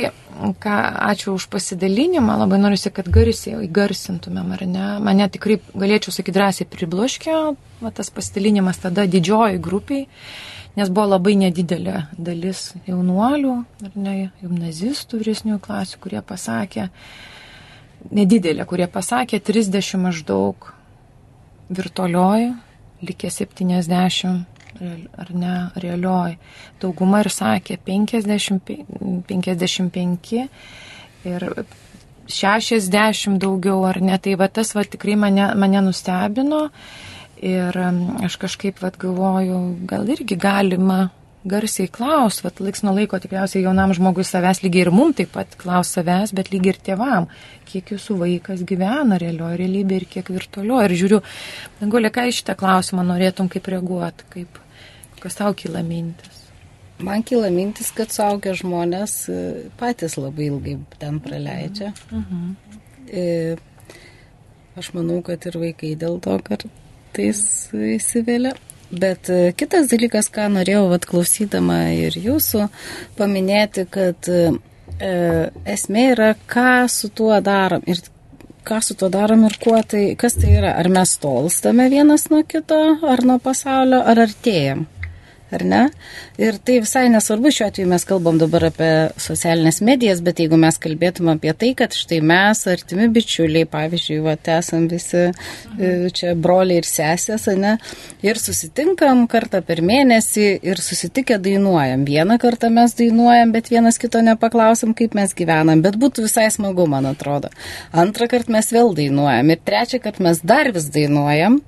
ką, 0.63 0.75
ačiū 1.09 1.33
už 1.35 1.49
pasidalinimą, 1.51 2.37
labai 2.45 2.61
noriu, 2.63 2.79
kad 2.95 3.09
garsiai 3.11 3.57
įgarsintumėm, 3.65 4.53
ar 4.55 4.63
ne? 4.71 4.85
Mane 5.03 5.27
tikrai, 5.33 5.57
galėčiau 5.73 6.15
sakyti, 6.15 6.37
drąsiai 6.37 6.67
pribloškė 6.77 7.35
va, 7.83 7.91
tas 7.91 8.13
pasidalinimas 8.15 8.79
tada 8.85 9.03
didžioji 9.03 9.59
grupiai 9.59 10.05
nes 10.79 10.93
buvo 10.93 11.09
labai 11.17 11.33
nedidelė 11.41 12.05
dalis 12.15 12.69
jaunuolių, 12.87 13.57
ar 13.83 13.99
ne, 13.99 14.15
gimnazistų 14.39 15.19
vyresnių 15.19 15.59
klasių, 15.65 15.99
kurie 16.05 16.23
pasakė, 16.23 16.87
nedidelė, 18.11 18.65
kurie 18.69 18.87
pasakė 18.91 19.39
30 19.43 19.99
maždaug 20.01 20.71
virtualioji, 21.69 22.53
likė 23.05 23.31
70 23.31 24.45
ar 24.79 25.31
ne 25.35 25.53
realioji. 25.81 26.37
Dauguma 26.81 27.23
ir 27.23 27.31
sakė 27.33 27.77
50, 27.85 28.73
55 29.27 30.47
ir 31.27 31.47
60 32.29 33.39
daugiau 33.41 33.83
ar 33.89 34.01
ne. 34.01 34.17
Tai 34.17 34.35
va 34.39 34.47
tas 34.47 34.73
va 34.75 34.85
tikrai 34.85 35.17
mane, 35.19 35.51
mane 35.59 35.83
nustebino 35.83 36.67
ir 37.43 37.77
aš 38.25 38.35
kažkaip 38.39 38.81
va 38.83 38.91
galvoju, 38.91 39.59
gal 39.87 40.09
irgi 40.11 40.37
galima 40.39 41.09
garsiai 41.49 41.89
klaus, 41.91 42.39
vat 42.45 42.61
laiks 42.63 42.83
nuo 42.85 42.93
laiko 42.95 43.19
tikriausiai 43.21 43.63
jaunam 43.65 43.93
žmogui 43.97 44.25
savęs 44.27 44.61
lygiai 44.63 44.85
ir 44.85 44.91
mum 44.95 45.13
taip 45.17 45.33
pat 45.35 45.55
klaus 45.59 45.91
savęs, 45.95 46.33
bet 46.37 46.51
lygiai 46.53 46.75
ir 46.75 46.81
tėvam, 46.89 47.29
kiek 47.69 47.93
jūsų 47.95 48.17
vaikas 48.23 48.65
gyvena 48.69 49.19
realioje 49.21 49.59
realybėje 49.63 50.03
ir 50.03 50.07
kiek 50.15 50.33
virtualioje. 50.35 50.89
Ir 50.89 50.97
žiūriu, 51.03 51.21
Dangolė, 51.81 52.11
ką 52.13 52.27
iš 52.29 52.43
šitą 52.43 52.57
klausimą 52.59 53.05
norėtum 53.07 53.49
kaip 53.51 53.69
reaguoti, 53.73 54.27
kaip, 54.35 54.61
kas 55.23 55.39
tau 55.39 55.55
kyla 55.57 55.83
mintis? 55.85 56.45
Man 56.99 57.23
kyla 57.23 57.47
mintis, 57.53 57.93
kad 57.95 58.11
suaugę 58.11 58.51
žmonės 58.59 59.13
e, 59.31 59.41
patys 59.79 60.17
labai 60.19 60.49
ilgai 60.49 60.75
ten 60.99 61.21
praleidžia. 61.23 61.93
Mhm. 62.11 62.49
E, 63.07 63.23
aš 64.79 64.91
manau, 64.97 65.21
kad 65.25 65.47
ir 65.47 65.55
vaikai 65.61 65.93
dėl 65.99 66.19
to 66.23 66.35
kartais 66.43 67.41
įsivelia. 67.73 68.51
Bet 68.91 69.29
e, 69.29 69.51
kitas 69.57 69.89
dalykas, 69.91 70.31
ką 70.33 70.47
norėjau 70.55 70.87
vat, 70.89 71.05
klausydama 71.09 71.81
ir 71.93 72.17
jūsų 72.17 72.65
paminėti, 73.19 73.85
kad 73.91 74.29
e, 74.33 74.47
esmė 75.69 76.05
yra, 76.15 76.31
ką 76.49 76.87
su 76.89 77.11
tuo 77.13 77.37
darom 77.45 77.85
ir 77.85 78.01
ką 78.65 78.79
su 78.85 78.95
tuo 78.97 79.09
darom 79.13 79.45
ir 79.47 79.55
kuo 79.61 79.77
tai, 79.87 80.13
kas 80.19 80.35
tai 80.41 80.55
yra. 80.59 80.75
Ar 80.81 80.89
mes 80.93 81.15
tolstame 81.21 81.89
vienas 81.89 82.27
nuo 82.33 82.43
kito, 82.47 82.79
ar 83.07 83.23
nuo 83.25 83.39
pasaulio, 83.41 84.01
ar 84.05 84.25
artėjam 84.27 84.87
ar 85.55 85.63
ne? 85.65 85.81
Ir 86.39 86.57
tai 86.63 86.79
visai 86.83 87.07
nesvarbu, 87.11 87.51
šiuo 87.53 87.67
atveju 87.69 87.89
mes 87.89 88.05
kalbam 88.07 88.37
dabar 88.41 88.67
apie 88.69 88.91
socialinės 89.19 89.81
medijas, 89.85 90.21
bet 90.25 90.41
jeigu 90.41 90.59
mes 90.59 90.77
kalbėtum 90.81 91.31
apie 91.33 91.53
tai, 91.57 91.71
kad 91.77 91.95
štai 91.95 92.19
mes, 92.25 92.61
artimi 92.69 93.09
bičiuliai, 93.13 93.67
pavyzdžiui, 93.69 94.19
va, 94.25 94.35
esam 94.59 94.87
visi 94.91 95.25
e, 95.27 95.91
čia 96.15 96.35
broliai 96.37 96.81
ir 96.81 96.87
sesės, 96.87 97.47
ne? 97.59 97.75
Ir 98.25 98.39
susitinkam 98.41 99.25
kartą 99.31 99.61
per 99.65 99.81
mėnesį 99.85 100.47
ir 100.69 100.81
susitikę 100.83 101.39
dainuojam. 101.43 102.05
Vieną 102.07 102.39
kartą 102.41 102.71
mes 102.73 102.95
dainuojam, 102.97 103.53
bet 103.55 103.71
vienas 103.73 103.99
kito 104.01 104.21
nepaklausim, 104.25 104.93
kaip 104.97 105.17
mes 105.17 105.33
gyvenam, 105.37 105.83
bet 105.85 105.97
būtų 106.01 106.27
visai 106.27 106.49
smagu, 106.53 106.85
man 106.89 107.09
atrodo. 107.09 107.51
Antrą 107.91 108.29
kartą 108.31 108.57
mes 108.57 108.69
vėl 108.75 108.93
dainuojam 108.97 109.53
ir 109.53 109.63
trečią 109.65 110.01
kartą 110.03 110.29
mes 110.29 110.43
dar 110.45 110.71
vis 110.75 110.89
dainuojam. 110.93 111.59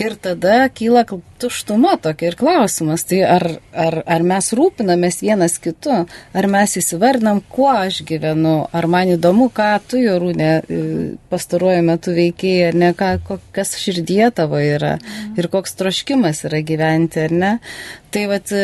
Ir 0.00 0.14
tada 0.16 0.64
kyla 0.72 1.02
tuštuma 1.40 1.98
tokia 2.00 2.30
ir 2.30 2.36
klausimas, 2.40 3.02
tai 3.04 3.19
ar, 3.26 3.46
ar, 3.72 3.98
ar 4.06 4.24
mes 4.26 4.50
rūpinamės 4.56 5.20
vienas 5.24 5.58
kitu, 5.62 6.02
ar 6.34 6.48
mes 6.50 6.76
įsivardinam, 6.80 7.42
kuo 7.52 7.70
aš 7.72 8.02
gyvenu, 8.08 8.54
ar 8.72 8.88
man 8.90 9.14
įdomu, 9.16 9.50
ką 9.54 9.70
tu, 9.90 10.00
Jorūnė, 10.00 10.50
e, 10.60 10.80
pastaruoju 11.32 11.84
metu 11.86 12.14
veikiai, 12.16 12.70
ar 12.70 12.80
ne, 12.84 12.92
ką, 12.96 13.12
kas 13.56 13.76
širdie 13.80 14.24
tavo 14.34 14.60
yra 14.62 14.96
ir 15.38 15.50
koks 15.52 15.78
troškimas 15.80 16.44
yra 16.48 16.62
gyventi, 16.66 17.26
ar 17.28 17.36
ne. 17.44 17.52
Tai 18.10 18.26
vat 18.32 18.54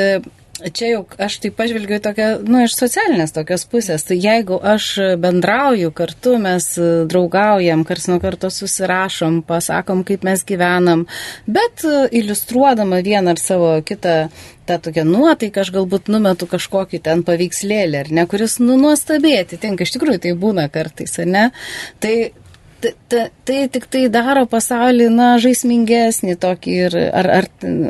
Čia 0.56 0.86
jau 0.88 1.02
aš 1.20 1.34
tai 1.42 1.50
pažvelgiu 1.52 1.98
tokia, 2.00 2.28
nu, 2.40 2.62
iš 2.64 2.78
socialinės 2.78 3.34
tokios 3.36 3.66
pusės. 3.68 4.06
Tai 4.08 4.16
jeigu 4.16 4.56
aš 4.56 4.88
bendrauju 5.20 5.90
kartu, 5.96 6.38
mes 6.40 6.70
draugaujam, 7.10 7.84
kars 7.84 8.08
nuo 8.08 8.16
karto 8.22 8.48
susirašom, 8.52 9.42
pasakom, 9.44 10.00
kaip 10.08 10.24
mes 10.24 10.46
gyvenam, 10.48 11.04
bet 11.44 11.84
iliustruodama 11.84 13.02
vieną 13.04 13.36
ar 13.36 13.42
savo 13.42 13.74
kitą 13.84 14.16
tą 14.66 14.80
tokią 14.88 15.04
nuotaiką, 15.06 15.60
aš 15.62 15.74
galbūt 15.76 16.08
numetu 16.10 16.48
kažkokį 16.50 17.02
ten 17.04 17.22
paveikslėlį, 17.26 18.00
ar 18.00 18.10
ne, 18.16 18.24
kuris, 18.30 18.56
nu, 18.62 18.80
nuostabiai 18.80 19.44
atitinka, 19.44 19.84
iš 19.84 19.92
tikrųjų 19.94 20.24
tai 20.24 20.34
būna 20.40 20.66
kartais, 20.72 21.14
ar 21.22 21.30
ne. 21.30 21.44
Tai 22.02 22.14
tai, 22.80 23.30
tai 23.44 23.58
tik 23.72 23.86
tai 23.90 24.02
daro 24.12 24.44
pasaulį, 24.50 25.08
na, 25.12 25.28
žaismingesnį 25.42 26.36
tokį 26.42 26.74
ir, 26.86 26.96
ar, 27.20 27.28
ar 27.38 27.48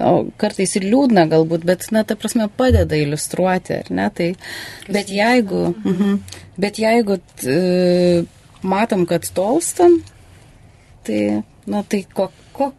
o, 0.09 0.13
kartais 0.41 0.77
ir 0.79 0.87
liūdna 0.87 1.27
galbūt, 1.31 1.67
bet, 1.69 1.89
na, 1.95 2.05
ta 2.07 2.17
prasme, 2.19 2.49
padeda 2.61 2.99
iliustruoti, 2.99 3.81
ar 3.81 3.91
ne? 3.99 4.09
Tai, 4.17 4.29
bet 4.89 5.11
jeigu, 5.13 5.63
mhm, 5.77 6.21
bet 6.63 6.81
jeigu 6.83 7.19
t, 7.41 7.57
matom, 8.67 9.07
kad 9.11 9.27
tolstam, 9.37 9.99
tai, 11.07 11.43
na, 11.71 11.83
tai 11.83 12.05
ko, 12.13 12.31
ko, 12.57 12.71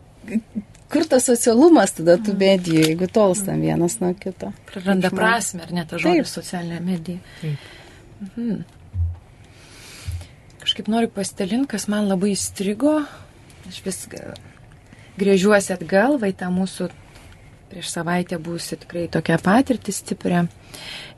kur 0.87 1.09
tas 1.11 1.27
socialumas 1.27 1.97
tada 1.97 2.17
tų 2.23 2.37
medijų, 2.39 2.85
jeigu 2.91 3.11
tolstam 3.11 3.61
vienas 3.65 3.99
nuo 4.03 4.13
kito? 4.19 4.53
Praranda 4.71 5.11
prasme, 5.13 5.65
ar 5.67 5.75
ne 5.75 5.85
ta 5.87 5.99
žodis 6.01 6.33
socialinė 6.39 6.81
medija? 6.93 7.37
Taip. 7.43 7.69
Mhm 8.31 8.65
kažkaip 10.67 10.89
noriu 10.91 11.07
pasidalinti, 11.07 11.71
kas 11.71 11.87
man 11.87 12.09
labai 12.11 12.33
įstrigo. 12.33 12.99
Aš 13.69 13.77
vis 13.85 14.01
grėžiuosi 15.15 15.71
atgal, 15.71 16.17
vai 16.19 16.33
tą 16.35 16.49
mūsų 16.51 16.89
prieš 17.71 17.91
savaitę 17.93 18.39
būsi 18.43 18.75
tikrai 18.81 19.05
tokia 19.11 19.39
patirtį 19.43 19.95
stiprią. 19.95 20.43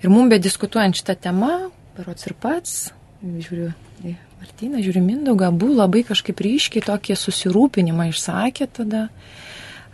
Ir 0.04 0.14
mum 0.14 0.30
bediskutuojant 0.30 0.98
šitą 1.02 1.18
temą, 1.26 1.52
parots 1.98 2.30
ir 2.30 2.36
pats, 2.38 2.76
žiūriu 3.24 3.72
į 4.06 4.14
Martyną, 4.40 4.84
žiūriu 4.86 5.02
Mindaugą, 5.04 5.50
buvo 5.52 5.82
labai 5.82 6.06
kažkaip 6.08 6.46
ryškiai 6.46 6.86
tokie 6.86 7.18
susirūpinimą 7.18 8.08
išsakė 8.14 8.70
tada 8.78 9.08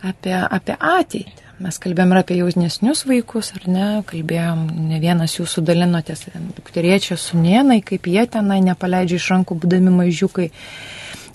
apie, 0.04 0.36
apie 0.36 0.76
ateitį. 0.76 1.45
Mes 1.56 1.78
kalbėjom 1.80 2.10
ir 2.12 2.18
apie 2.20 2.36
jaunesnius 2.36 3.06
vaikus, 3.08 3.54
ar 3.56 3.62
ne? 3.72 3.84
Kalbėjom, 4.04 4.66
ne 4.90 4.98
vienas 5.00 5.38
jūsų 5.38 5.62
dalinotės, 5.64 6.26
dukteriečiai 6.52 7.16
sunienai, 7.16 7.78
kaip 7.80 8.10
jie 8.12 8.26
tenai 8.28 8.58
nepaleidžia 8.60 9.16
iš 9.16 9.28
rankų, 9.32 9.56
būdami 9.62 9.94
mažiukai. 9.94 10.50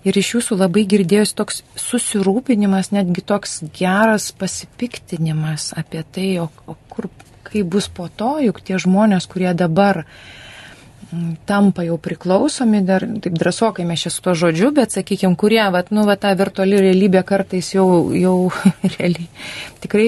Ir 0.05 0.19
iš 0.21 0.29
jūsų 0.35 0.59
labai 0.59 0.83
girdėjus 0.89 1.33
toks 1.37 1.63
susirūpinimas, 1.77 2.91
netgi 2.93 3.25
toks 3.25 3.63
geras 3.73 4.29
pasipiktinimas 4.37 5.71
apie 5.81 6.05
tai, 6.13 6.29
o, 6.43 6.51
o 6.69 6.77
kur, 6.93 7.09
kaip 7.49 7.73
bus 7.73 7.89
po 7.89 8.05
to, 8.05 8.35
juk 8.45 8.61
tie 8.61 8.77
žmonės, 8.81 9.25
kurie 9.29 9.49
dabar 9.57 10.03
tampa 11.45 11.83
jau 11.83 11.97
priklausomi, 12.01 12.81
dar 12.87 13.03
taip 13.23 13.35
drąsokai 13.39 13.85
mes 13.87 14.05
čia 14.05 14.11
su 14.13 14.23
tuo 14.23 14.35
žodžiu, 14.37 14.71
bet 14.75 14.95
sakykime, 14.95 15.35
kurie, 15.39 15.63
vat, 15.73 15.91
nu, 15.91 16.05
vat, 16.07 16.21
ta 16.23 16.31
virtuali 16.37 16.79
realybė 16.79 17.23
kartais 17.27 17.73
jau, 17.75 17.87
jau 18.15 18.35
realiai 18.95 19.27
tikrai 19.83 20.07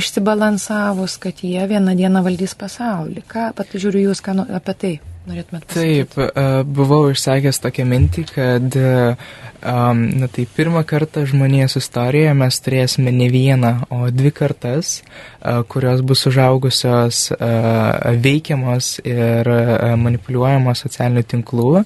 išsibalansavus, 0.00 1.18
kad 1.22 1.44
jie 1.44 1.66
vieną 1.68 1.96
dieną 1.98 2.24
valdys 2.24 2.56
pasaulį. 2.58 3.24
Ką, 3.28 3.50
pat 3.58 3.76
žiūriu 3.76 4.08
jūs, 4.08 4.24
ką 4.24 4.38
nu, 4.40 4.48
apie 4.58 4.76
tai 4.78 4.92
norėtumėt 5.28 5.68
pasakyti? 5.68 6.04
Taip, 6.08 6.18
e, 6.18 6.46
buvau 6.64 7.12
išsakęs 7.12 7.62
tokią 7.64 7.86
mintį, 7.88 8.24
kad 8.32 8.78
um, 8.78 10.04
na, 10.18 10.28
tai 10.32 10.48
pirmą 10.56 10.82
kartą 10.88 11.24
žmonijos 11.28 11.78
istorijoje 11.80 12.34
mes 12.40 12.60
turėsime 12.64 13.14
ne 13.14 13.30
vieną, 13.32 13.74
o 13.94 14.08
dvi 14.14 14.32
kartas, 14.34 14.98
uh, 15.00 15.28
kurios 15.68 16.00
bus 16.02 16.26
užaugusios 16.26 17.32
veikiamos 18.22 18.98
ir 19.06 19.48
manipuliuojamos 19.98 20.82
socialinių 20.84 21.22
tinklų. 21.32 21.84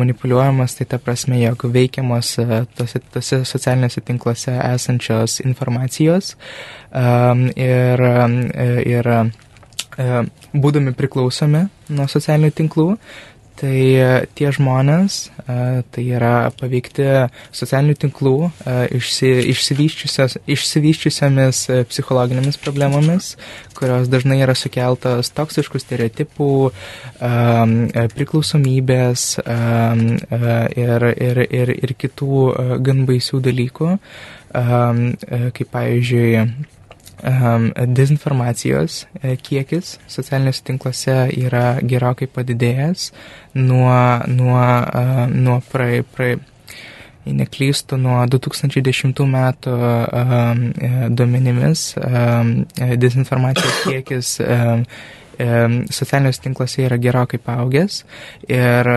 Manipuliuojamos 0.00 0.76
tai 0.78 0.86
ta 0.90 0.98
prasme, 1.02 1.40
jog 1.42 1.64
veikiamos 1.74 2.34
tose, 2.76 3.00
tose 3.14 3.42
socialiniuose 3.48 4.04
tinkluose 4.04 4.56
esančios 4.74 5.40
informacijos. 5.44 6.34
Ir, 6.94 8.04
ir 8.84 9.10
E, 9.14 9.43
būdami 9.96 10.94
priklausomi 10.98 11.68
nuo 11.94 12.08
socialinių 12.10 12.50
tinklų, 12.58 12.88
tai 13.58 13.80
e, 13.94 14.26
tie 14.34 14.50
žmonės, 14.54 15.30
e, 15.46 15.82
tai 15.94 16.04
yra 16.16 16.50
paveikti 16.58 17.04
socialinių 17.54 17.94
tinklų 18.02 18.50
išsi, 18.98 19.30
išsivyščiusiamis 19.54 21.60
psichologinėmis 21.90 22.58
problemomis, 22.62 23.24
kurios 23.78 24.10
dažnai 24.10 24.38
yra 24.42 24.54
sukeltos 24.58 25.30
toksiškų 25.34 25.78
stereotipų, 25.82 26.50
priklausomybės 28.14 29.20
ir, 29.44 31.02
ir, 31.14 31.36
ir, 31.46 31.68
ir 31.74 31.94
kitų 31.98 32.38
gan 32.86 32.98
baisių 33.08 33.40
dalykų, 33.48 33.88
kaip 34.54 35.68
pavyzdžiui, 35.74 36.30
dezinformacijos 37.86 39.04
e, 39.22 39.36
kiekis 39.36 39.98
socialiniuose 40.10 40.64
tinkluose 40.66 41.16
yra 41.40 41.78
gerokai 41.80 42.28
padidėjęs 42.28 43.10
nuo, 43.54 43.94
nuo, 44.28 44.64
nuo 45.32 45.60
prae, 45.72 46.02
prae, 46.16 46.36
jei 47.24 47.36
neklystu, 47.38 47.96
nuo 48.00 48.20
2010 48.28 49.24
metų 49.36 49.76
e, 49.80 50.94
duomenimis 51.10 51.86
dezinformacijos 53.00 53.84
kiekis 53.86 54.38
socialiniuose 55.38 56.42
tinkluose 56.44 56.84
yra 56.86 56.98
gerokai 57.00 57.40
paaugęs 57.42 58.02
ir 58.48 58.88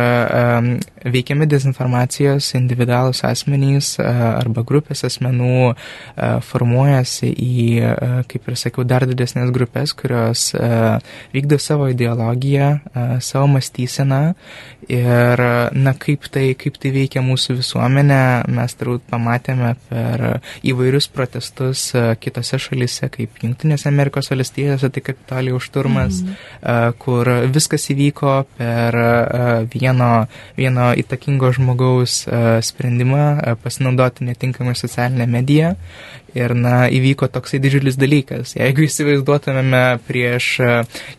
veikiami 1.08 1.48
dezinformacijos 1.50 2.54
individualus 2.60 3.24
asmenys 3.28 3.96
arba 4.04 4.64
grupės 4.68 5.04
asmenų 5.08 5.74
formuojasi 6.48 7.32
į, 7.32 7.58
kaip 8.30 8.50
ir 8.50 8.58
sakiau, 8.60 8.86
dar 8.88 9.08
didesnės 9.10 9.52
grupės, 9.56 9.94
kurios 9.98 10.50
vykdo 11.34 11.60
savo 11.62 11.90
ideologiją, 11.94 12.72
savo 13.24 13.48
mąstyseną. 13.56 14.22
Ir, 14.88 15.42
na, 15.76 15.92
kaip 16.00 16.30
tai, 16.32 16.54
kaip 16.60 16.78
tai 16.80 16.94
veikia 16.96 17.20
mūsų 17.26 17.58
visuomenę, 17.58 18.20
mes 18.56 18.76
turbūt 18.80 19.04
pamatėme 19.12 19.74
per 19.90 20.24
įvairius 20.64 21.10
protestus 21.12 21.90
kitose 22.24 22.60
šalise, 22.62 23.10
kaip 23.12 23.42
Junktinėse 23.44 23.90
Amerikos 23.92 24.32
valstijose, 24.32 24.88
tai 24.94 25.04
Kapitolijaus 25.10 25.68
šturmas, 25.68 26.22
mm 26.24 26.27
-hmm. 26.28 26.94
kur 27.00 27.30
viskas 27.54 27.90
įvyko 27.94 28.34
per 28.58 28.98
vieno, 29.74 30.28
vieno 30.58 30.92
įtakingo 30.94 31.52
žmogaus 31.56 32.28
sprendimą 32.62 33.56
pasinaudoti 33.64 34.28
netinkamai 34.28 34.76
socialinę 34.76 35.28
mediją 35.28 35.76
Ir, 36.38 36.54
na, 36.58 36.86
įvyko 36.94 37.30
toksai 37.34 37.60
didžiulis 37.64 37.98
dalykas. 37.98 38.54
Jeigu 38.58 38.86
įsivaizduotumėme 38.86 39.82
prieš 40.08 40.50
e, 40.62 40.74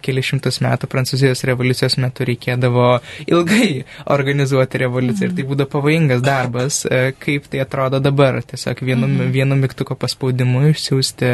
kelišimtus 0.04 0.60
metų 0.64 0.88
Prancūzijos 0.92 1.42
revoliucijos 1.48 1.98
metu 2.02 2.26
reikėdavo 2.28 2.88
ilgai 3.26 3.84
organizuoti 4.16 4.82
revoliuciją 4.84 5.30
ir 5.30 5.36
tai 5.38 5.46
būdavo 5.48 5.72
pavojingas 5.74 6.22
darbas, 6.24 6.82
e, 6.86 7.12
kaip 7.18 7.48
tai 7.50 7.64
atrodo 7.64 8.02
dabar. 8.04 8.40
Tiesiog 8.48 8.84
vienu, 8.84 9.08
mhm. 9.08 9.32
vienu 9.34 9.58
mygtuko 9.58 9.96
paspaudimu 9.98 10.68
išsiųsti 10.70 11.32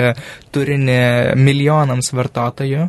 turinį 0.55 1.01
milijonams 1.41 2.13
vartotojų 2.15 2.89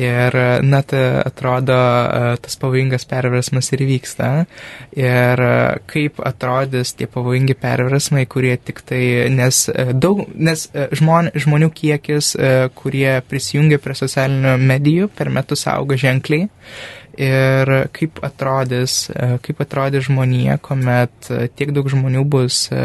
ir 0.00 0.36
net 0.62 0.94
atrodo 0.94 1.76
e, 1.76 2.34
tas 2.40 2.56
pavojingas 2.62 3.04
perversmas 3.10 3.72
ir 3.74 3.84
vyksta. 3.88 4.30
Ir 4.96 5.44
kaip 5.90 6.22
atrodys 6.24 6.94
tie 6.98 7.10
pavojingi 7.10 7.56
perversmai, 7.58 8.24
kurie 8.30 8.54
tik 8.56 8.82
tai, 8.86 9.02
nes 9.34 9.64
daug, 9.98 10.22
nes 10.34 10.66
e, 10.72 10.86
žmon, 10.96 11.30
žmonių 11.34 11.70
kiekis, 11.74 12.34
e, 12.36 12.52
kurie 12.76 13.18
prisijungia 13.28 13.80
prie 13.82 13.96
socialinių 13.98 14.56
medijų 14.62 15.10
per 15.16 15.30
metus 15.32 15.66
auga 15.70 15.98
ženkliai 16.00 16.48
ir 17.20 17.70
kaip 17.92 18.20
atrodys, 18.24 19.10
e, 19.12 19.36
kaip 19.44 19.60
atrodys 19.60 20.06
žmonija, 20.08 20.56
kuomet 20.64 21.28
e, 21.28 21.48
tiek 21.52 21.72
daug 21.76 21.88
žmonių 21.92 22.22
bus 22.30 22.62
e, 22.72 22.84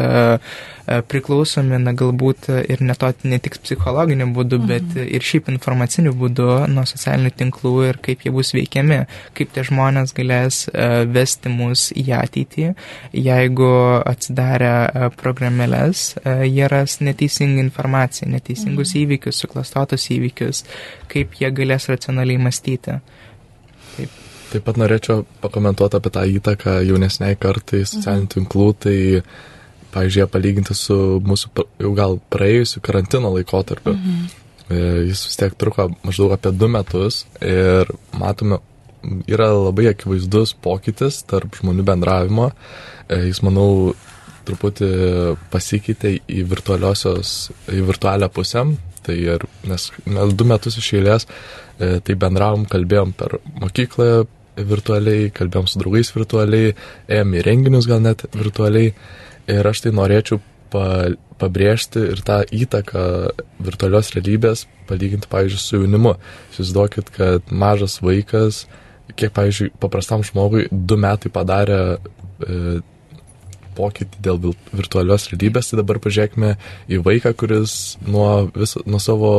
priklausomi, 1.10 1.78
na 1.82 1.94
galbūt 1.96 2.46
ir 2.70 2.82
ne, 2.86 2.94
to, 2.94 3.10
ne 3.26 3.38
tik 3.42 3.56
psichologiniu 3.64 4.28
būdu, 4.36 4.60
mhm. 4.60 4.68
bet 4.70 5.08
ir 5.16 5.24
šiaip 5.24 5.48
informaciniu 5.50 6.12
būdu 6.14 6.48
nuo 6.70 6.84
socialinių 6.86 7.32
tinklų 7.40 7.72
ir 7.88 8.00
kaip 8.04 8.26
jie 8.26 8.34
bus 8.34 8.52
veikiami, 8.54 9.00
kaip 9.34 9.54
tie 9.54 9.64
žmonės 9.66 10.14
galės 10.16 10.60
vesti 11.10 11.50
mus 11.50 11.88
į 11.96 12.06
ateitį, 12.20 12.68
jeigu 13.16 13.72
atsidarę 14.06 15.10
programėlės, 15.18 16.04
jie 16.44 16.70
ras 16.70 17.00
neteisingą 17.02 17.64
informaciją, 17.64 18.30
neteisingus 18.36 18.92
mhm. 18.92 19.02
įvykius, 19.02 19.42
suklastotus 19.42 20.06
įvykius, 20.14 20.62
kaip 21.10 21.34
jie 21.40 21.50
galės 21.56 21.90
racionaliai 21.90 22.46
mąstyti. 22.46 23.00
Taip. 23.96 24.25
Taip 24.46 24.62
pat 24.66 24.78
norėčiau 24.78 25.24
pakomentuoti 25.42 25.98
apie 25.98 26.12
tą 26.14 26.22
įtaką 26.36 26.78
jaunesniai 26.86 27.38
kartai 27.40 27.82
socialinių 27.82 28.26
mhm. 28.26 28.32
tinklų, 28.34 28.68
tai, 28.84 28.96
pavyzdžiui, 29.94 30.26
palyginti 30.30 30.76
su 30.78 30.96
mūsų 31.26 31.66
jau 31.82 31.92
gal 31.96 32.18
praėjusiu 32.32 32.82
karantino 32.84 33.32
laikotarpiu. 33.34 33.96
Mhm. 33.96 34.24
E, 34.66 34.80
jis 35.10 35.26
vis 35.28 35.38
tiek 35.40 35.54
truko 35.58 35.88
maždaug 36.06 36.34
apie 36.34 36.54
du 36.54 36.70
metus 36.70 37.24
ir 37.42 37.90
matome, 38.18 38.60
yra 39.30 39.52
labai 39.54 39.92
akivaizdus 39.92 40.56
pokytis 40.62 41.20
tarp 41.30 41.58
žmonių 41.58 41.86
bendravimo. 41.86 42.50
E, 43.06 43.26
jis, 43.28 43.42
manau, 43.46 43.94
truputį 44.46 44.88
pasikeitė 45.50 46.16
į, 46.20 46.20
į 46.38 47.82
virtualią 47.90 48.30
pusę. 48.34 48.68
Tai 49.06 49.14
ir, 49.14 49.42
nes 49.66 49.90
mes 50.10 50.32
du 50.34 50.46
metus 50.50 50.78
iš 50.80 50.96
eilės 50.98 51.28
E, 51.76 51.98
tai 52.00 52.14
bendravom, 52.16 52.64
kalbėjom 52.72 53.12
per 53.16 53.36
mokyklą 53.60 54.24
virtualiai, 54.56 55.30
kalbėjom 55.34 55.68
su 55.70 55.80
draugais 55.82 56.12
virtualiai, 56.14 56.74
ėjom 57.12 57.36
į 57.36 57.44
renginius 57.46 57.88
gal 57.90 58.02
net 58.04 58.26
virtualiai. 58.34 58.94
Ir 59.52 59.68
aš 59.68 59.84
tai 59.84 59.92
norėčiau 59.94 60.40
pa, 60.72 60.86
pabrėžti 61.40 62.02
ir 62.14 62.22
tą 62.26 62.40
įtaką 62.54 63.04
virtualios 63.62 64.10
realybės 64.16 64.64
palyginti, 64.88 65.28
pavyzdžiui, 65.30 65.62
su 65.62 65.80
jaunimu. 65.80 66.16
Įsivaizduokit, 66.52 67.12
kad 67.14 67.52
mažas 67.52 68.00
vaikas, 68.02 68.64
kiek, 69.14 69.32
pavyzdžiui, 69.36 69.72
paprastam 69.82 70.24
žmogui 70.26 70.66
du 70.70 70.98
metai 71.00 71.32
padarė 71.32 71.80
e, 71.96 72.78
pokytį 73.76 74.22
dėl 74.24 74.40
virtualios 74.72 75.28
realybės, 75.30 75.70
tai 75.70 75.80
dabar 75.82 76.00
pažiūrėkime 76.02 76.54
į 76.92 77.02
vaiką, 77.04 77.34
kuris 77.38 77.96
nuo, 78.06 78.48
vis, 78.56 78.76
nuo 78.88 79.00
savo 79.02 79.32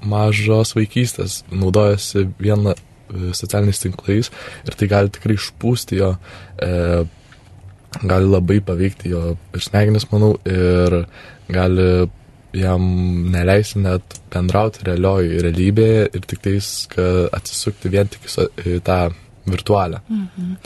mažos 0.00 0.74
vaikystės 0.76 1.42
naudojasi 1.50 2.28
vieną 2.40 2.76
socialiniais 3.36 3.82
tinklais 3.82 4.30
ir 4.66 4.76
tai 4.78 4.90
gali 4.90 5.12
tikrai 5.14 5.36
išpūsti 5.38 5.98
jo, 6.00 6.14
e, 6.62 7.02
gali 8.00 8.30
labai 8.30 8.60
paveikti 8.64 9.12
jo 9.12 9.24
ir 9.34 9.66
smegenis, 9.66 10.08
manau, 10.12 10.36
ir 10.46 11.02
gali 11.50 11.90
jam 12.56 12.82
neleisti 13.30 13.78
net 13.82 14.16
bendrauti 14.32 14.86
realioje 14.86 15.42
realybėje 15.44 16.06
ir 16.18 16.24
tik 16.26 16.42
tais, 16.46 16.70
atsisukti 17.36 17.92
vien 17.92 18.10
tik 18.10 18.26
į 18.66 18.80
tą 18.86 19.02
virtualią. 19.50 20.00
Mhm. 20.08 20.56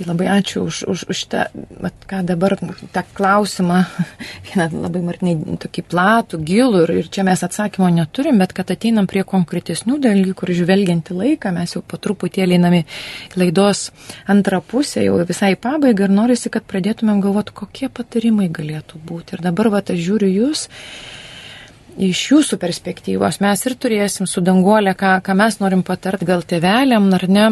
Tai 0.00 0.06
labai 0.08 0.30
ačiū 0.32 0.62
už, 0.64 0.76
už, 0.88 1.00
už 1.12 1.18
tą, 1.28 1.42
at, 1.84 2.04
ką 2.08 2.22
dabar, 2.24 2.54
tą 2.88 3.02
klausimą, 3.12 3.82
vieną 4.48 4.80
labai 4.80 5.02
martinai 5.04 5.58
tokį 5.60 5.84
platų, 5.92 6.40
gilų 6.48 6.80
ir, 6.86 6.92
ir 7.02 7.10
čia 7.12 7.20
mes 7.28 7.44
atsakymo 7.44 7.90
neturim, 7.92 8.40
bet 8.40 8.54
kad 8.56 8.72
ateinam 8.72 9.04
prie 9.10 9.26
konkretesnių 9.28 9.98
dalykų 10.00 10.48
ir 10.48 10.54
žvelgiant 10.62 11.12
į 11.12 11.18
laiką, 11.18 11.52
mes 11.52 11.76
jau 11.76 11.84
po 11.84 12.00
truputėlį 12.00 12.56
einame 12.56 12.86
laidos 13.36 13.90
antrą 14.24 14.62
pusę, 14.64 15.04
jau 15.04 15.20
visai 15.28 15.52
pabaigą 15.60 16.08
ir 16.08 16.16
norisi, 16.16 16.48
kad 16.48 16.64
pradėtumėm 16.64 17.20
galvoti, 17.20 17.52
kokie 17.60 17.92
patarimai 17.92 18.48
galėtų 18.48 19.04
būti. 19.04 19.36
Ir 19.36 19.44
dabar, 19.50 19.68
va, 19.68 19.84
aš 19.84 20.00
žiūriu 20.00 20.32
jūs 20.32 20.68
iš 22.00 22.22
jūsų 22.30 22.56
perspektyvos. 22.56 23.42
Mes 23.44 23.68
ir 23.68 23.76
turėsim 23.76 24.24
su 24.24 24.40
danguolė, 24.40 24.96
ką, 24.96 25.18
ką 25.20 25.36
mes 25.36 25.60
norim 25.60 25.84
patart 25.84 26.24
gal 26.24 26.40
tėveliam, 26.40 27.12
ar 27.12 27.28
ne, 27.28 27.50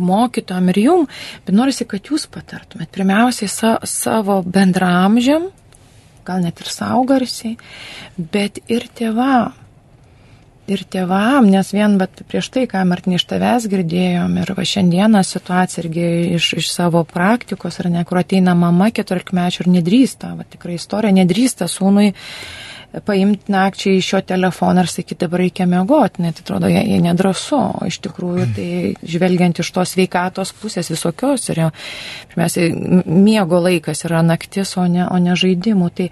mokytojom 0.00 0.70
ir 0.72 0.78
jum, 0.84 1.08
bet 1.46 1.56
norisi, 1.56 1.86
kad 1.88 2.06
jūs 2.08 2.28
patartumėt. 2.32 2.92
Pirmiausiai 2.94 3.50
sa 3.50 3.74
savo 3.88 4.40
bendramžiam, 4.46 5.50
gal 6.26 6.44
net 6.44 6.62
ir 6.62 6.70
saugarsiai, 6.70 7.56
bet 8.16 8.62
ir 8.70 8.88
tėvam. 8.96 9.58
Ir 10.70 10.84
tėvam, 10.86 11.48
nes 11.50 11.72
vien, 11.74 11.96
bet 11.98 12.20
prieš 12.30 12.46
tai, 12.54 12.62
ką 12.70 12.84
Martinai 12.86 13.18
iš 13.18 13.24
tavęs 13.28 13.64
girdėjom, 13.68 14.36
ir 14.38 14.52
va 14.54 14.64
šiandieną 14.72 15.24
situacija 15.26 15.82
irgi 15.82 16.04
iš, 16.36 16.52
iš 16.62 16.68
savo 16.70 17.02
praktikos, 17.02 17.80
ar 17.82 17.90
ne, 17.90 18.04
kur 18.06 18.20
ateina 18.20 18.54
mama 18.54 18.92
14 18.94 19.34
mečių 19.34 19.64
ir 19.64 19.72
nedrįsta, 19.80 20.36
va 20.38 20.46
tikrai 20.46 20.78
istorija, 20.78 21.16
nedrįsta 21.18 21.66
sūnui 21.66 22.12
paimti 23.00 23.52
nakčiai 23.52 23.96
iš 23.98 24.08
šio 24.12 24.20
telefoną 24.28 24.84
ir 24.84 24.90
sakyti, 24.92 25.20
dabar 25.24 25.40
reikia 25.44 25.66
mėgoti, 25.68 26.22
net 26.24 26.42
atrodo, 26.42 26.68
jie, 26.68 26.82
jie 26.90 26.98
nedrasu, 27.04 27.56
o 27.56 27.86
iš 27.88 27.98
tikrųjų 28.04 28.48
tai 28.56 28.66
žvelgiant 29.14 29.62
iš 29.62 29.70
tos 29.72 29.94
veikatos 29.96 30.52
pusės 30.60 30.92
visokios, 30.92 31.48
yra, 31.54 31.70
pirmiausia, 32.32 32.68
miego 33.06 33.62
laikas 33.64 34.04
yra 34.08 34.20
naktis, 34.26 34.76
o 34.76 34.84
ne, 34.90 35.06
o 35.08 35.16
ne 35.22 35.36
žaidimų. 35.38 35.88
Tai 35.96 36.10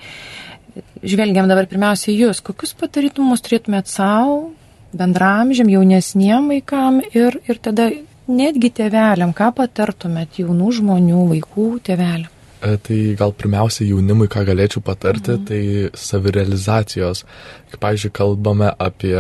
žvelgiam 1.05 1.51
dabar 1.51 1.69
pirmiausia 1.69 2.15
jūs, 2.17 2.41
kokius 2.45 2.73
patarytumus 2.81 3.45
turėtumėt 3.45 3.91
savo, 3.93 4.55
bendramžiam, 4.97 5.69
jaunesniem 5.71 6.49
vaikam 6.55 7.03
ir, 7.13 7.39
ir 7.45 7.61
tada 7.63 7.91
netgi 8.31 8.73
tėveliam, 8.81 9.35
ką 9.37 9.53
patartumėt 9.59 10.41
jaunų 10.41 10.77
žmonių, 10.81 11.25
vaikų 11.35 11.71
tėveliam? 11.87 12.31
E, 12.61 12.77
tai 12.77 12.99
gal 13.17 13.33
pirmiausia 13.33 13.87
jaunimui, 13.89 14.29
ką 14.29 14.45
galėčiau 14.49 14.85
patarti, 14.85 15.37
mhm. 15.37 15.45
tai 15.49 15.63
savirealizacijos. 15.97 17.25
Kaip, 17.71 17.81
pavyzdžiui, 17.81 18.15
kalbame 18.17 18.71
apie 18.77 19.17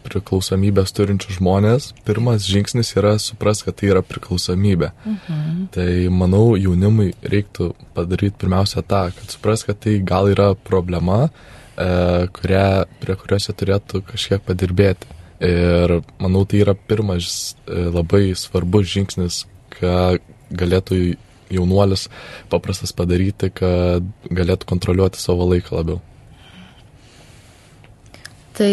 priklausomybės 0.00 0.94
turinčius 0.96 1.36
žmonės, 1.38 1.90
pirmas 2.06 2.46
žingsnis 2.48 2.94
yra 2.96 3.16
supras, 3.20 3.60
kad 3.66 3.76
tai 3.80 3.90
yra 3.90 4.02
priklausomybė. 4.06 4.92
Mhm. 5.04 5.62
Tai 5.74 5.88
manau, 6.14 6.44
jaunimui 6.58 7.10
reiktų 7.20 7.72
padaryti 7.96 8.38
pirmiausia 8.40 8.84
tą, 8.86 9.08
kad 9.16 9.34
supras, 9.34 9.66
kad 9.66 9.80
tai 9.82 9.98
gal 10.06 10.30
yra 10.30 10.52
problema, 10.54 11.24
e, 11.74 12.28
kuria, 12.36 12.84
prie 13.02 13.18
kurios 13.20 13.50
jie 13.50 13.56
turėtų 13.60 14.04
kažkiek 14.12 14.46
padirbėti. 14.46 15.18
Ir 15.40 16.00
manau, 16.20 16.44
tai 16.44 16.60
yra 16.60 16.74
pirmas 16.76 17.56
e, 17.64 17.88
labai 17.88 18.30
svarbus 18.36 18.90
žingsnis, 18.92 19.44
ką 19.72 20.20
galėtų 20.52 21.00
jaunuolis 21.50 22.08
paprastas 22.52 22.94
padaryti, 22.96 23.50
kad 23.54 24.06
galėtų 24.30 24.68
kontroliuoti 24.70 25.20
savo 25.20 25.48
laiką 25.50 25.76
labiau. 25.80 26.00
Tai 28.58 28.72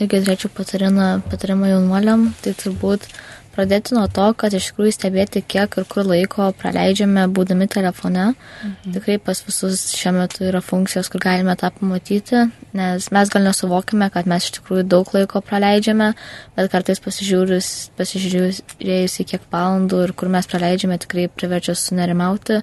irgi 0.00 0.20
turėčiau 0.22 0.52
patarimą, 0.56 1.08
patarimą 1.30 1.74
jaunuoliam, 1.74 2.30
tai 2.44 2.54
turbūt 2.58 3.08
pradėti 3.54 3.94
nuo 3.96 4.06
to, 4.12 4.26
kad 4.38 4.54
iš 4.56 4.70
tikrųjų 4.70 4.94
stebėti, 4.94 5.42
kiek 5.42 5.76
ir 5.80 5.86
kur 5.90 6.06
laiko 6.08 6.50
praleidžiame 6.60 7.26
būdami 7.34 7.68
telefone. 7.70 8.30
Mhm. 8.34 8.94
Tikrai 8.96 9.18
pas 9.22 9.42
visus 9.46 9.88
šiuo 9.96 10.14
metu 10.18 10.46
yra 10.48 10.62
funkcijos, 10.64 11.10
kur 11.12 11.22
galime 11.24 11.56
tą 11.60 11.72
pamatyti, 11.74 12.46
nes 12.76 13.10
mes 13.14 13.34
gal 13.34 13.46
nesuvokime, 13.48 14.10
kad 14.14 14.30
mes 14.30 14.48
iš 14.48 14.56
tikrųjų 14.60 14.86
daug 14.94 15.12
laiko 15.16 15.42
praleidžiame, 15.44 16.12
bet 16.56 16.72
kartais 16.72 17.02
pasižiūrėjus, 17.04 17.70
pasižiūrėjus 18.00 19.20
į 19.20 19.28
kiek 19.34 19.46
valandų 19.52 20.06
ir 20.06 20.16
kur 20.16 20.32
mes 20.32 20.50
praleidžiame, 20.50 20.98
tikrai 21.02 21.28
priverčia 21.28 21.76
sunerimauti 21.78 22.62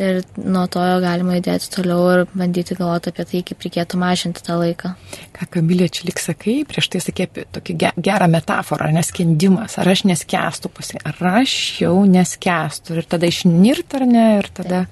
ir 0.00 0.20
nuo 0.40 0.64
to 0.70 0.82
galima 1.02 1.36
judėti 1.38 1.70
toliau 1.74 2.06
ir 2.12 2.22
bandyti 2.34 2.76
galvoti 2.78 3.12
apie 3.12 3.26
tai, 3.30 3.42
kaip 3.46 3.66
reikėtų 3.66 4.00
mažinti 4.00 4.42
tą 4.44 4.56
laiką. 4.60 4.94
Ką 5.36 5.48
Kamilė 5.56 5.88
čia 5.92 6.08
lik 6.08 6.22
sakai, 6.22 6.56
prieš 6.68 6.90
tai 6.92 7.02
sakė 7.04 7.28
apie 7.28 7.46
tokį 7.54 7.76
gerą 8.08 8.28
metaforą, 8.32 8.90
neskendimas, 8.94 9.78
ar 9.78 9.92
aš 9.92 10.04
neskestu 10.10 10.72
pasi, 10.72 10.98
ar 11.04 11.20
aš 11.42 11.54
jau 11.84 11.94
neskestu 12.08 12.98
ir 12.98 13.08
tada 13.08 13.30
išnirt 13.30 13.96
ar 13.98 14.08
ne 14.10 14.26
ir 14.40 14.50
tada 14.54 14.84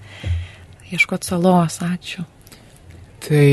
ieškoti 0.92 1.32
salos, 1.32 1.80
ačiū. 1.82 2.26
Tai 3.22 3.44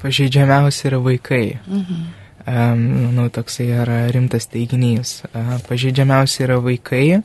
pažeidžiamiausi 0.00 0.88
yra 0.88 1.02
vaikai. 1.04 1.44
Mhm 1.66 2.06
manau, 2.48 3.28
toksai 3.32 3.66
yra 3.82 3.98
rimtas 4.14 4.48
teiginys. 4.48 5.22
Pažeidžiamiausi 5.68 6.44
yra 6.46 6.58
vaikai, 6.64 7.20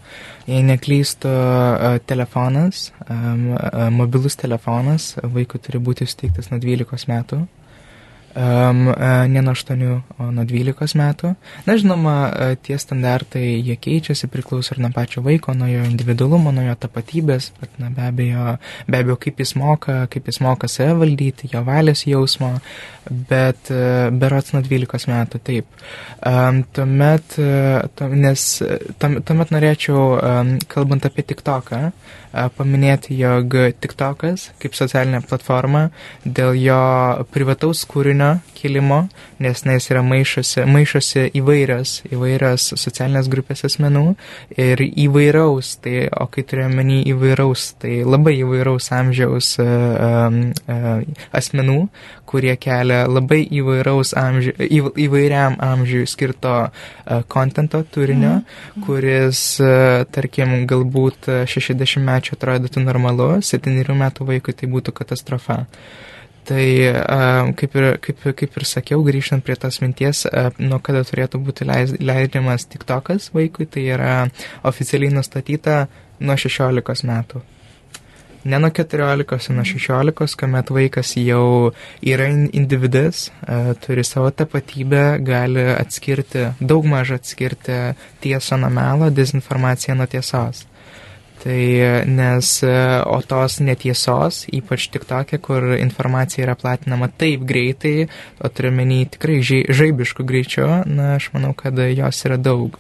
jei 0.50 0.62
neklysto 0.68 1.32
telefonas, 2.10 2.90
mobilus 3.96 4.36
telefonas, 4.40 5.14
vaikui 5.24 5.62
turi 5.64 5.82
būti 5.84 6.08
suteiktas 6.10 6.52
nuo 6.52 6.60
12 6.64 7.12
metų 7.12 7.44
um, 8.36 8.86
ne 9.28 9.42
nuo 9.42 9.54
8, 9.54 9.84
o 10.20 10.30
nuo 10.32 10.46
12 10.48 10.98
metų. 11.00 11.34
Na, 11.68 11.76
žinoma, 11.80 12.16
tie 12.66 12.78
standartai, 12.82 13.44
jie 13.66 13.78
keičiasi, 13.80 14.30
priklauso 14.32 14.76
ir 14.76 14.82
nuo 14.84 14.92
pačio 14.96 15.24
vaiko, 15.26 15.56
nuo 15.58 15.70
jo 15.72 15.84
individualumo, 15.88 16.54
nuo 16.56 16.66
jo 16.68 16.76
tapatybės, 16.86 17.52
bet, 17.60 17.78
na, 17.82 17.92
be 17.94 18.08
abejo, 18.10 18.58
be 18.88 19.04
abejo, 19.04 19.20
kaip 19.28 19.44
jis 19.44 19.56
moka, 19.60 20.00
kaip 20.14 20.32
jis 20.32 20.42
moka 20.46 20.70
save 20.72 20.98
valdyti, 21.04 21.52
jo 21.54 21.64
valios 21.68 22.06
jausmo, 22.10 22.56
bet 23.30 23.72
berots 24.20 24.56
nuo 24.56 24.64
12 24.66 25.12
metų, 25.12 25.44
taip. 25.44 25.80
Um, 26.24 26.64
tuomet, 26.76 27.38
to, 28.00 28.10
nes, 28.16 28.50
tuomet 29.00 29.56
norėčiau, 29.56 30.04
um, 30.18 30.54
kalbant 30.72 31.10
apie 31.10 31.26
TikToką, 31.34 31.88
paminėti, 32.58 33.14
jog 33.18 33.54
TikTokas 33.82 34.50
kaip 34.62 34.78
socialinė 34.78 35.22
platforma 35.28 35.84
dėl 36.26 36.56
jo 36.58 36.80
privataus 37.34 37.84
kūrinio 37.90 38.23
kilimo, 38.64 39.08
nes 39.44 39.64
jis 39.68 39.90
yra 39.92 40.02
maišosi, 40.06 40.64
maišosi 40.70 41.26
įvairios, 41.40 41.96
įvairios 42.14 42.70
socialinės 42.80 43.28
grupės 43.32 43.66
asmenų 43.68 44.14
ir 44.56 44.84
įvairaus, 44.88 45.76
tai, 45.84 46.08
o 46.08 46.28
kai 46.32 46.46
turėjome 46.48 46.80
menį 46.80 47.00
įvairaus, 47.12 47.66
tai 47.82 48.02
labai 48.08 48.38
įvairaus 48.40 48.88
amžiaus 48.96 49.54
uh, 49.64 50.38
uh, 50.72 51.02
asmenų, 51.36 51.80
kurie 52.30 52.56
kelia 52.62 53.04
labai 53.10 53.42
įvairaus 53.60 54.14
amžių, 54.20 54.56
įv, 54.70 54.94
įvairiam 55.08 55.60
amžiui 55.64 56.06
skirto 56.10 56.56
uh, 56.64 57.20
kontento 57.28 57.84
turinio, 57.84 58.40
mm. 58.40 58.88
kuris, 58.88 59.44
uh, 59.64 60.06
tarkim, 60.14 60.64
galbūt 60.70 61.30
60 61.52 62.08
mečių 62.08 62.40
atrodytų 62.40 62.88
normalu, 62.88 63.36
7 63.44 63.84
metų 64.06 64.32
vaikui 64.32 64.56
tai 64.58 64.72
būtų 64.72 64.96
katastrofa. 65.04 65.64
Tai 66.44 66.66
kaip 67.56 67.78
ir, 67.80 67.86
kaip, 68.04 68.26
kaip 68.42 68.58
ir 68.60 68.68
sakiau, 68.68 69.00
grįžtant 69.06 69.46
prie 69.46 69.56
tos 69.56 69.80
minties, 69.80 70.26
nuo 70.60 70.82
kada 70.84 71.06
turėtų 71.08 71.40
būti 71.40 71.68
leidžiamas 71.70 72.68
TikTokas 72.68 73.32
vaikui, 73.36 73.70
tai 73.72 73.88
yra 73.96 74.14
oficialiai 74.68 75.16
nustatyta 75.16 75.86
nuo 76.20 76.36
16 76.36 77.08
metų 77.08 77.46
ne 78.44 78.60
nuo 78.60 78.70
14, 78.70 79.50
o 79.50 79.54
nuo 79.54 79.64
16, 79.64 80.36
kuomet 80.40 80.70
vaikas 80.70 81.16
jau 81.18 81.72
yra 82.02 82.28
individas, 82.52 83.32
turi 83.86 84.04
savo 84.04 84.32
tapatybę, 84.32 85.20
gali 85.24 85.64
atskirti, 85.78 86.50
daug 86.60 86.86
maž 86.86 87.16
atskirti 87.20 87.96
tiesą 88.22 88.60
nuo 88.60 88.70
melo, 88.70 89.10
dezinformaciją 89.10 89.96
nuo 89.96 90.08
tiesos. 90.08 90.66
Tai 91.44 91.60
nes, 92.08 92.50
o 93.04 93.18
tos 93.28 93.58
netiesos, 93.60 94.46
ypač 94.48 94.88
tik 94.94 95.04
tokia, 95.10 95.42
kur 95.44 95.74
informacija 95.76 96.46
yra 96.46 96.56
platinama 96.56 97.10
taip 97.20 97.44
greitai, 97.50 98.08
o 98.40 98.48
turiu 98.48 98.72
menį 98.72 99.02
tikrai 99.18 99.42
žaibiškų 99.44 100.24
greičiu, 100.30 100.70
na, 100.88 101.18
aš 101.18 101.34
manau, 101.36 101.52
kad 101.58 101.84
jos 101.92 102.24
yra 102.30 102.40
daug. 102.40 102.80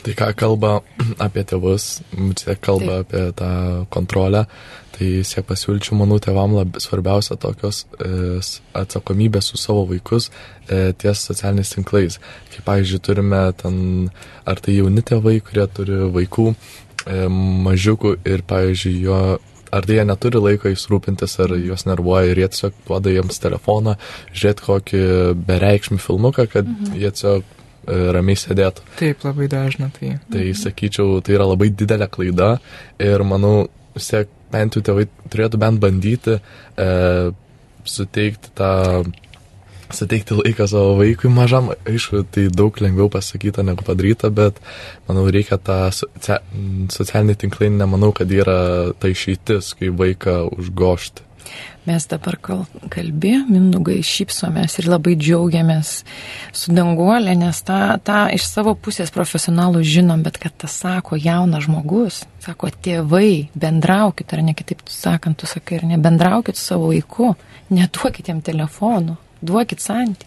Tai 0.00 0.14
ką 0.16 0.30
kalba 0.38 0.76
apie 1.26 1.42
tėvus, 1.44 1.88
tiek 2.38 2.60
kalba 2.62 3.00
Taip. 3.02 3.08
apie 3.08 3.24
tą 3.36 3.50
kontrolę, 3.92 4.44
tai 4.94 5.08
siek 5.26 5.44
pasiūlyčiau, 5.48 5.96
manau, 5.98 6.20
tėvam 6.22 6.54
labai 6.56 6.80
svarbiausia 6.82 7.36
tokios 7.40 7.82
e, 7.98 8.38
atsakomybės 8.80 9.50
su 9.52 9.60
savo 9.60 9.84
vaikus 9.90 10.30
e, 10.30 10.92
ties 10.96 11.24
socialiniais 11.28 11.74
tinklais. 11.74 12.20
Kaip, 12.52 12.62
pavyzdžiui, 12.68 13.02
turime 13.04 13.42
ten, 13.60 13.74
ar 14.48 14.62
tai 14.62 14.78
jauni 14.78 15.04
tėvai, 15.04 15.38
kurie 15.44 15.66
turi 15.74 16.00
vaikų, 16.16 16.54
mažiukų 17.06 18.16
ir, 18.28 18.42
pavyzdžiui, 18.48 18.96
jo 19.06 19.20
ar 19.70 19.86
tai 19.86 20.00
jie 20.00 20.04
neturi 20.04 20.42
laiko 20.42 20.72
įsirūpintis, 20.72 21.36
ar 21.44 21.54
juos 21.54 21.86
nervuoja 21.86 22.32
ir 22.32 22.42
jie 22.42 22.50
tiesiog 22.50 22.82
duoda 22.88 23.12
jiems 23.14 23.38
telefoną, 23.42 23.94
žiūrėti 24.34 24.66
kokį 24.66 25.02
bereikšmį 25.46 26.00
filmuką, 26.02 26.48
kad 26.50 26.66
mhm. 26.66 26.98
jie 26.98 27.12
tiesiog 27.14 27.56
E, 27.88 27.96
ramiai 28.14 28.36
sėdėtų. 28.38 28.84
Taip, 28.98 29.24
labai 29.24 29.48
dažna 29.50 29.88
tai. 29.94 30.14
Tai 30.32 30.42
sakyčiau, 30.58 31.20
tai 31.24 31.36
yra 31.38 31.46
labai 31.48 31.70
didelė 31.72 32.10
klaida 32.12 32.50
ir 33.00 33.24
manau, 33.26 33.70
vis 33.96 34.10
tiek 34.12 34.28
bent 34.52 34.76
jau 34.76 34.82
tėvai 34.84 35.06
turėtų 35.32 35.60
bent 35.62 35.80
bandyti 35.80 36.36
e, 36.36 36.90
suteikti 37.88 38.52
tą 38.58 38.72
suteikti 39.96 40.36
laiką 40.38 40.66
savo 40.70 40.94
vaikui 40.98 41.30
mažam, 41.32 41.70
aišku, 41.88 42.24
tai 42.34 42.48
daug 42.52 42.76
lengviau 42.82 43.10
pasakyta 43.12 43.64
negu 43.66 43.86
padaryta, 43.86 44.30
bet 44.34 44.60
manau 45.08 45.26
reikia 45.30 45.58
tą 45.58 45.80
socia 45.94 46.40
socialinį 46.92 47.38
tinklai, 47.40 47.72
nemanau, 47.74 48.12
kad 48.16 48.30
yra 48.30 48.92
ta 49.00 49.10
išeitis, 49.10 49.74
kai 49.78 49.92
vaiką 49.94 50.42
užgošti. 50.58 51.26
Mes 51.88 52.04
dabar 52.04 52.36
kalbėjom, 52.92 53.46
Mindugai 53.50 54.02
šypsomės 54.04 54.76
ir 54.82 54.88
labai 54.90 55.14
džiaugiamės 55.18 55.92
su 56.52 56.74
danguolė, 56.76 57.32
nes 57.40 57.62
tą, 57.66 57.78
tą 58.04 58.26
iš 58.36 58.44
savo 58.50 58.74
pusės 58.76 59.12
profesionalų 59.14 59.80
žinom, 59.88 60.20
bet 60.26 60.36
kad 60.42 60.54
tas 60.60 60.76
sako 60.82 61.16
jaunas 61.16 61.64
žmogus, 61.64 62.20
sako 62.44 62.68
tėvai, 62.84 63.48
bendraukit, 63.56 64.28
ar 64.36 64.44
ne 64.44 64.54
kitaip 64.58 64.84
sakant, 64.92 65.40
tu 65.40 65.48
sakai, 65.48 65.80
ar 65.80 65.88
ne, 65.88 65.98
bendraukit 65.98 66.60
su 66.60 66.68
savo 66.74 66.92
vaiku, 66.92 67.32
neduokit 67.72 68.28
jam 68.28 68.44
telefonų, 68.44 69.16
duokit 69.42 69.82
santykių. 69.84 70.26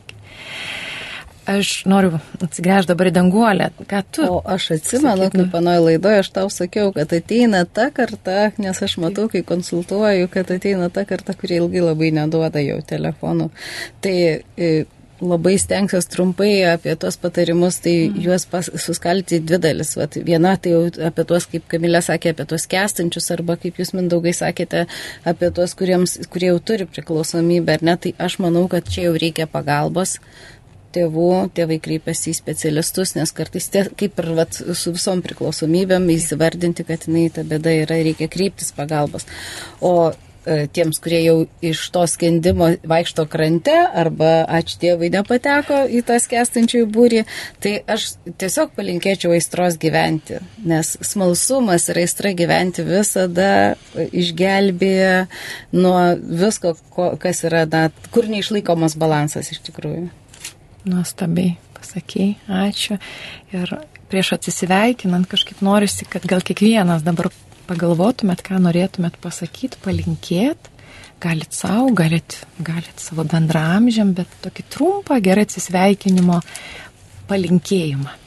Aš 1.43 1.81
noriu 1.91 2.21
atsigręžti 2.39 2.93
dabar 2.93 3.09
į 3.09 3.11
danguolę. 3.17 3.65
Ką 3.89 3.99
tu? 4.15 4.23
O 4.31 4.37
aš 4.47 4.69
atsimenu, 4.77 5.27
kaip 5.33 5.49
panoje 5.51 5.81
laidoje 5.83 6.21
aš 6.21 6.29
tau 6.37 6.47
sakiau, 6.53 6.93
kad 6.95 7.11
ateina 7.11 7.65
ta 7.67 7.89
karta, 7.91 8.53
nes 8.63 8.79
aš 8.85 8.95
matau, 9.03 9.27
kai 9.31 9.41
konsultuoju, 9.43 10.29
kad 10.31 10.53
ateina 10.55 10.87
ta 10.93 11.03
karta, 11.09 11.35
kurie 11.35 11.59
ilgai 11.59 11.83
labai 11.83 12.13
neduoda 12.15 12.63
jau 12.63 12.79
telefonų. 12.87 13.49
Tai 14.05 14.15
e, 14.15 14.69
labai 15.25 15.55
stengsiuosi 15.61 16.09
trumpai 16.13 16.51
apie 16.73 16.95
tuos 16.99 17.17
patarimus, 17.21 17.79
tai 17.83 17.95
mm. 18.07 18.21
juos 18.25 18.45
pas, 18.49 18.69
suskalti 18.85 19.41
dvi 19.43 19.59
dalis. 19.63 19.95
Vat, 19.99 20.17
viena 20.27 20.55
tai 20.57 20.75
jau 20.75 20.85
apie 21.09 21.25
tuos, 21.29 21.47
kaip 21.51 21.67
Kamilė 21.71 22.03
sakė, 22.05 22.33
apie 22.35 22.47
tuos 22.49 22.67
kestančius, 22.71 23.29
arba 23.35 23.57
kaip 23.61 23.79
jūs 23.81 23.93
mindaugai 23.97 24.35
sakėte, 24.37 24.85
apie 25.29 25.51
tuos, 25.55 25.75
kuriems, 25.79 26.17
kurie 26.33 26.51
jau 26.51 26.59
turi 26.71 26.89
priklausomybę, 26.89 27.77
ar 27.77 27.87
ne, 27.89 27.97
tai 28.05 28.15
aš 28.21 28.39
manau, 28.43 28.67
kad 28.71 28.89
čia 28.89 29.07
jau 29.09 29.15
reikia 29.19 29.49
pagalbos 29.49 30.19
tėvų, 30.93 31.29
tėvai 31.57 31.79
kreipiasi 31.83 32.31
į 32.31 32.37
specialistus, 32.37 33.15
nes 33.17 33.31
kartais, 33.35 33.69
tie, 33.73 33.85
kaip 33.97 34.19
ir 34.21 34.29
vat, 34.37 34.59
su 34.77 34.93
visom 34.93 35.23
priklausomybėm, 35.25 36.05
įsivardinti, 36.13 36.85
kad 36.87 37.07
jinai 37.07 37.29
ta 37.33 37.45
bėda 37.47 37.73
yra, 37.83 37.97
reikia 38.05 38.29
kreiptis 38.31 38.73
pagalbos. 38.77 39.25
O 39.81 40.13
tiems, 40.45 40.99
kurie 41.03 41.21
jau 41.23 41.35
iš 41.63 41.81
to 41.93 42.03
skendimo 42.09 42.69
vaikšto 42.89 43.25
krante 43.31 43.73
arba 43.73 44.43
ačiū 44.59 44.79
Dievui 44.81 45.09
nepateko 45.13 45.83
į 45.87 46.03
tą 46.07 46.17
skęstančiųjų 46.23 46.87
būrį, 46.93 47.23
tai 47.63 47.75
aš 47.87 48.13
tiesiog 48.41 48.73
palinkėčiau 48.77 49.33
aistros 49.35 49.77
gyventi, 49.81 50.41
nes 50.67 50.95
smalsumas 51.05 51.87
ir 51.91 52.01
aistra 52.03 52.33
gyventi 52.37 52.85
visada 52.87 53.75
išgelbėja 53.95 55.27
nuo 55.75 55.97
visko, 56.19 56.75
ko, 56.93 57.13
kas 57.21 57.43
yra, 57.47 57.63
na, 57.69 57.87
kur 58.13 58.27
neišlaikomas 58.31 58.97
balansas 58.99 59.53
iš 59.53 59.63
tikrųjų. 59.69 60.09
Nuostabiai 60.89 61.55
pasakėjai, 61.77 62.35
ačiū. 62.67 62.99
Ir 63.55 63.77
prieš 64.11 64.35
atsisveikinant 64.37 65.29
kažkaip 65.31 65.63
norisi, 65.65 66.05
kad 66.09 66.25
gal 66.29 66.43
kiekvienas 66.45 67.05
dabar 67.05 67.31
pagalvotumėt, 67.67 68.43
ką 68.45 68.59
norėtumėt 68.63 69.19
pasakyti, 69.23 69.79
palinkėti. 69.83 70.71
Galit 71.23 71.55
savo, 71.55 71.87
galit, 71.95 72.35
galit 72.59 72.99
savo 72.99 73.23
bendramžiam, 73.23 74.11
bet 74.17 74.31
tokį 74.43 74.65
trumpą 74.73 75.19
gerą 75.23 75.45
atsisveikinimo 75.47 76.41
palinkėjimą. 77.29 78.17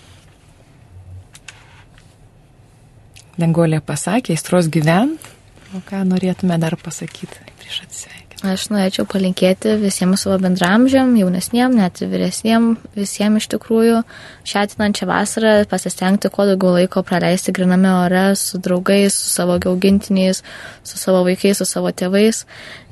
Dangolė 3.36 3.82
pasakė, 3.84 4.32
aistros 4.32 4.70
gyvent, 4.72 5.28
o 5.76 5.82
ką 5.84 6.06
norėtume 6.08 6.56
dar 6.62 6.78
pasakyti 6.80 7.44
prieš 7.60 7.82
atsisveikinimą. 7.84 8.25
Aš 8.46 8.68
norėčiau 8.70 9.06
palinkėti 9.10 9.72
visiems 9.80 10.22
savo 10.22 10.36
bendramžiam, 10.42 11.10
jaunesniem, 11.18 11.72
net 11.74 11.98
vyresniem, 11.98 12.76
visiems 12.94 13.42
iš 13.42 13.48
tikrųjų 13.56 14.02
šią 14.46 14.62
atinančią 14.66 15.08
vasarą 15.10 15.54
pasistengti 15.70 16.30
kuo 16.30 16.46
daugiau 16.46 16.76
laiko 16.76 17.02
praleisti 17.06 17.54
griname 17.56 17.90
ore 17.90 18.22
su 18.38 18.60
draugais, 18.62 19.16
su 19.16 19.32
savo 19.34 19.58
gaugintiniais, 19.62 20.42
su 20.86 21.00
savo 21.00 21.24
vaikais, 21.26 21.58
su 21.58 21.66
savo 21.66 21.90
tėvais, 21.90 22.44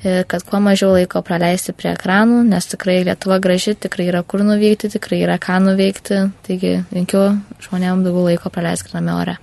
kad 0.03 0.43
kuo 0.49 0.59
mažiau 0.65 0.91
laiko 0.97 1.23
praleisti 1.25 1.75
prie 1.77 1.93
ekranų, 1.93 2.43
nes 2.51 2.69
tikrai 2.73 2.99
Lietuva 3.07 3.39
graži, 3.43 3.77
tikrai 3.79 4.09
yra 4.11 4.25
kur 4.27 4.43
nuvykti, 4.45 4.91
tikrai 4.97 5.23
yra 5.23 5.39
ką 5.41 5.61
nuveikti, 5.69 6.21
taigi 6.47 6.77
linkiu 6.91 7.27
žmonėms 7.63 8.05
daugiau 8.05 8.29
laiko 8.31 8.51
praleisti 8.51 8.91
griname 8.91 9.15
ore. 9.15 9.39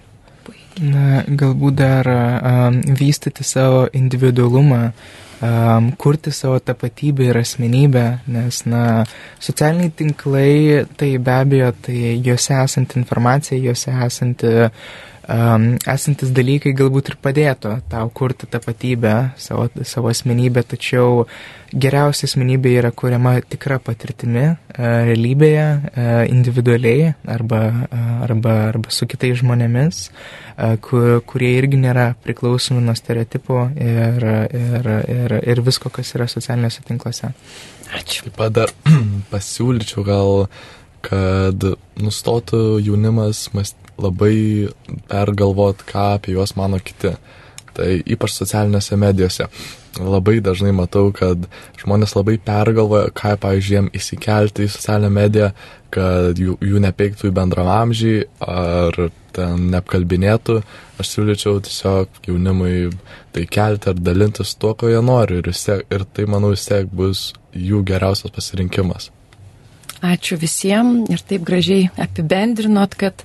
Na, 0.80 1.20
galbūt 1.28 1.76
dar 1.76 2.08
um, 2.08 2.78
vystyti 2.96 3.44
savo 3.44 3.84
individualumą, 3.92 4.86
um, 5.42 5.92
kurti 5.98 6.32
savo 6.32 6.60
tapatybę 6.60 7.28
ir 7.30 7.38
asmenybę, 7.38 8.04
nes, 8.32 8.62
na, 8.66 9.04
socialiniai 9.42 9.92
tinklai, 9.98 10.86
tai 10.96 11.16
be 11.18 11.34
abejo, 11.34 11.72
tai 11.86 12.16
juose 12.24 12.56
esanti 12.62 13.00
informacija, 13.00 13.58
juose 13.58 13.94
esanti, 14.06 14.52
um, 15.28 15.66
esantis 15.88 16.32
dalykai 16.34 16.74
galbūt 16.78 17.12
ir 17.12 17.18
padėtų 17.22 17.74
tau 17.92 18.10
kurti 18.14 18.48
tapatybę, 18.50 19.32
savo, 19.40 19.68
savo 19.86 20.12
asmenybę, 20.12 20.64
tačiau 20.74 21.26
geriausia 21.72 22.28
asmenybė 22.28 22.76
yra 22.82 22.90
kuriama 22.92 23.38
tikra 23.48 23.78
patirtimi, 23.82 24.46
uh, 24.52 24.86
realybėje, 25.08 25.66
uh, 25.92 26.22
individualiai 26.28 27.12
arba, 27.26 27.62
uh, 27.88 28.08
arba, 28.28 28.56
arba 28.72 28.94
su 28.94 29.08
kitais 29.10 29.40
žmonėmis. 29.42 30.08
Uh, 30.08 30.76
kur, 30.84 31.20
kurie 31.26 31.52
irgi 31.58 31.80
nėra 31.80 32.12
priklausomi 32.24 32.82
nuo 32.84 32.94
stereotipų 32.98 33.58
ir, 33.80 34.26
ir, 34.52 34.90
ir, 35.14 35.36
ir 35.54 35.62
visko, 35.64 35.90
kas 35.92 36.14
yra 36.16 36.28
socialiniuose 36.30 36.84
tinkluose. 36.88 37.32
Ačiū. 37.92 38.26
Taip 38.28 38.38
pat 38.38 38.54
dar 38.56 38.74
pasiūlyčiau 39.32 40.04
gal, 40.06 40.46
kad 41.04 41.66
nustotų 42.00 42.78
jaunimas 42.84 43.48
labai 44.02 44.68
pergalvot, 45.10 45.84
ką 45.88 46.08
apie 46.16 46.36
juos 46.36 46.56
mano 46.58 46.80
kiti. 46.82 47.14
Tai 47.72 47.88
ypač 48.04 48.34
socialinėse 48.36 48.98
medijose. 49.00 49.46
Labai 49.96 50.40
dažnai 50.44 50.72
matau, 50.76 51.10
kad 51.12 51.46
žmonės 51.80 52.14
labai 52.16 52.38
pergalvoja, 52.40 53.12
ką, 53.16 53.34
pavyzdžiui, 53.40 53.76
jiem 53.78 53.88
įsikelti 53.96 54.66
į 54.66 54.72
socialinę 54.72 55.12
mediją, 55.12 55.50
kad 55.92 56.40
jų, 56.40 56.56
jų 56.64 56.80
nepeiktų 56.84 57.28
į 57.28 57.34
bendramamžį 57.36 58.14
ar 58.44 58.98
ten 59.36 59.68
neapkalbinėtų, 59.72 60.58
aš 61.00 61.14
siūlyčiau 61.14 61.60
tiesiog 61.64 62.20
jaunimui 62.28 62.92
tai 63.32 63.46
kelti 63.48 63.90
ar 63.92 64.00
dalintis 64.00 64.54
tuo, 64.60 64.74
ko 64.76 64.90
jie 64.92 65.00
nori 65.04 65.40
ir, 65.40 65.50
tiek, 65.52 65.84
ir 65.92 66.06
tai, 66.12 66.28
manau, 66.30 66.52
vis 66.52 66.66
tiek 66.68 66.88
bus 66.92 67.30
jų 67.56 67.82
geriausias 67.88 68.32
pasirinkimas. 68.34 69.10
Ačiū 70.02 70.36
visiems 70.40 71.12
ir 71.14 71.20
taip 71.22 71.44
gražiai 71.46 71.86
apibendrinot, 72.00 72.96
kad 72.98 73.22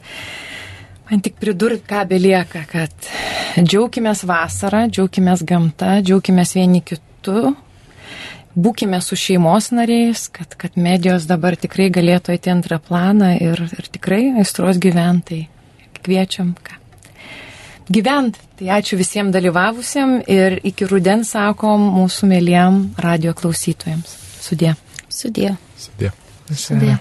man 1.09 1.23
tik 1.23 1.37
pridurti, 1.41 1.83
ką 1.87 2.03
belieka, 2.09 2.63
kad 2.69 3.11
džiaukimės 3.57 4.23
vasarą, 4.27 4.85
džiaukimės 4.91 5.43
gamta, 5.47 5.97
džiaukimės 6.03 6.55
vieni 6.57 6.81
kitų, 6.85 7.53
būkime 8.57 8.99
su 9.03 9.17
šeimos 9.19 9.71
nariais, 9.75 10.27
kad, 10.33 10.57
kad 10.59 10.77
medijos 10.79 11.27
dabar 11.29 11.57
tikrai 11.59 11.89
galėtų 11.93 12.35
eiti 12.35 12.53
antrą 12.53 12.79
planą 12.83 13.35
ir, 13.37 13.61
ir 13.77 13.91
tikrai 13.93 14.23
aistros 14.41 14.81
gyventai 14.81 15.45
kviečiam 16.03 16.55
ką. 16.57 16.77
Gyvent. 17.87 18.39
Tai 18.57 18.71
ačiū 18.79 18.97
visiems 18.99 19.31
dalyvavusiem 19.35 20.17
ir 20.33 20.57
iki 20.65 20.87
rudens 20.89 21.35
sakom 21.35 21.83
mūsų 21.99 22.31
mėlyjam 22.33 22.79
radio 22.99 23.35
klausytojams. 23.37 24.17
Sudė. 24.43 24.73
Sudė. 25.13 25.53
Sudė. 25.77 26.11
Sudė. 26.49 26.97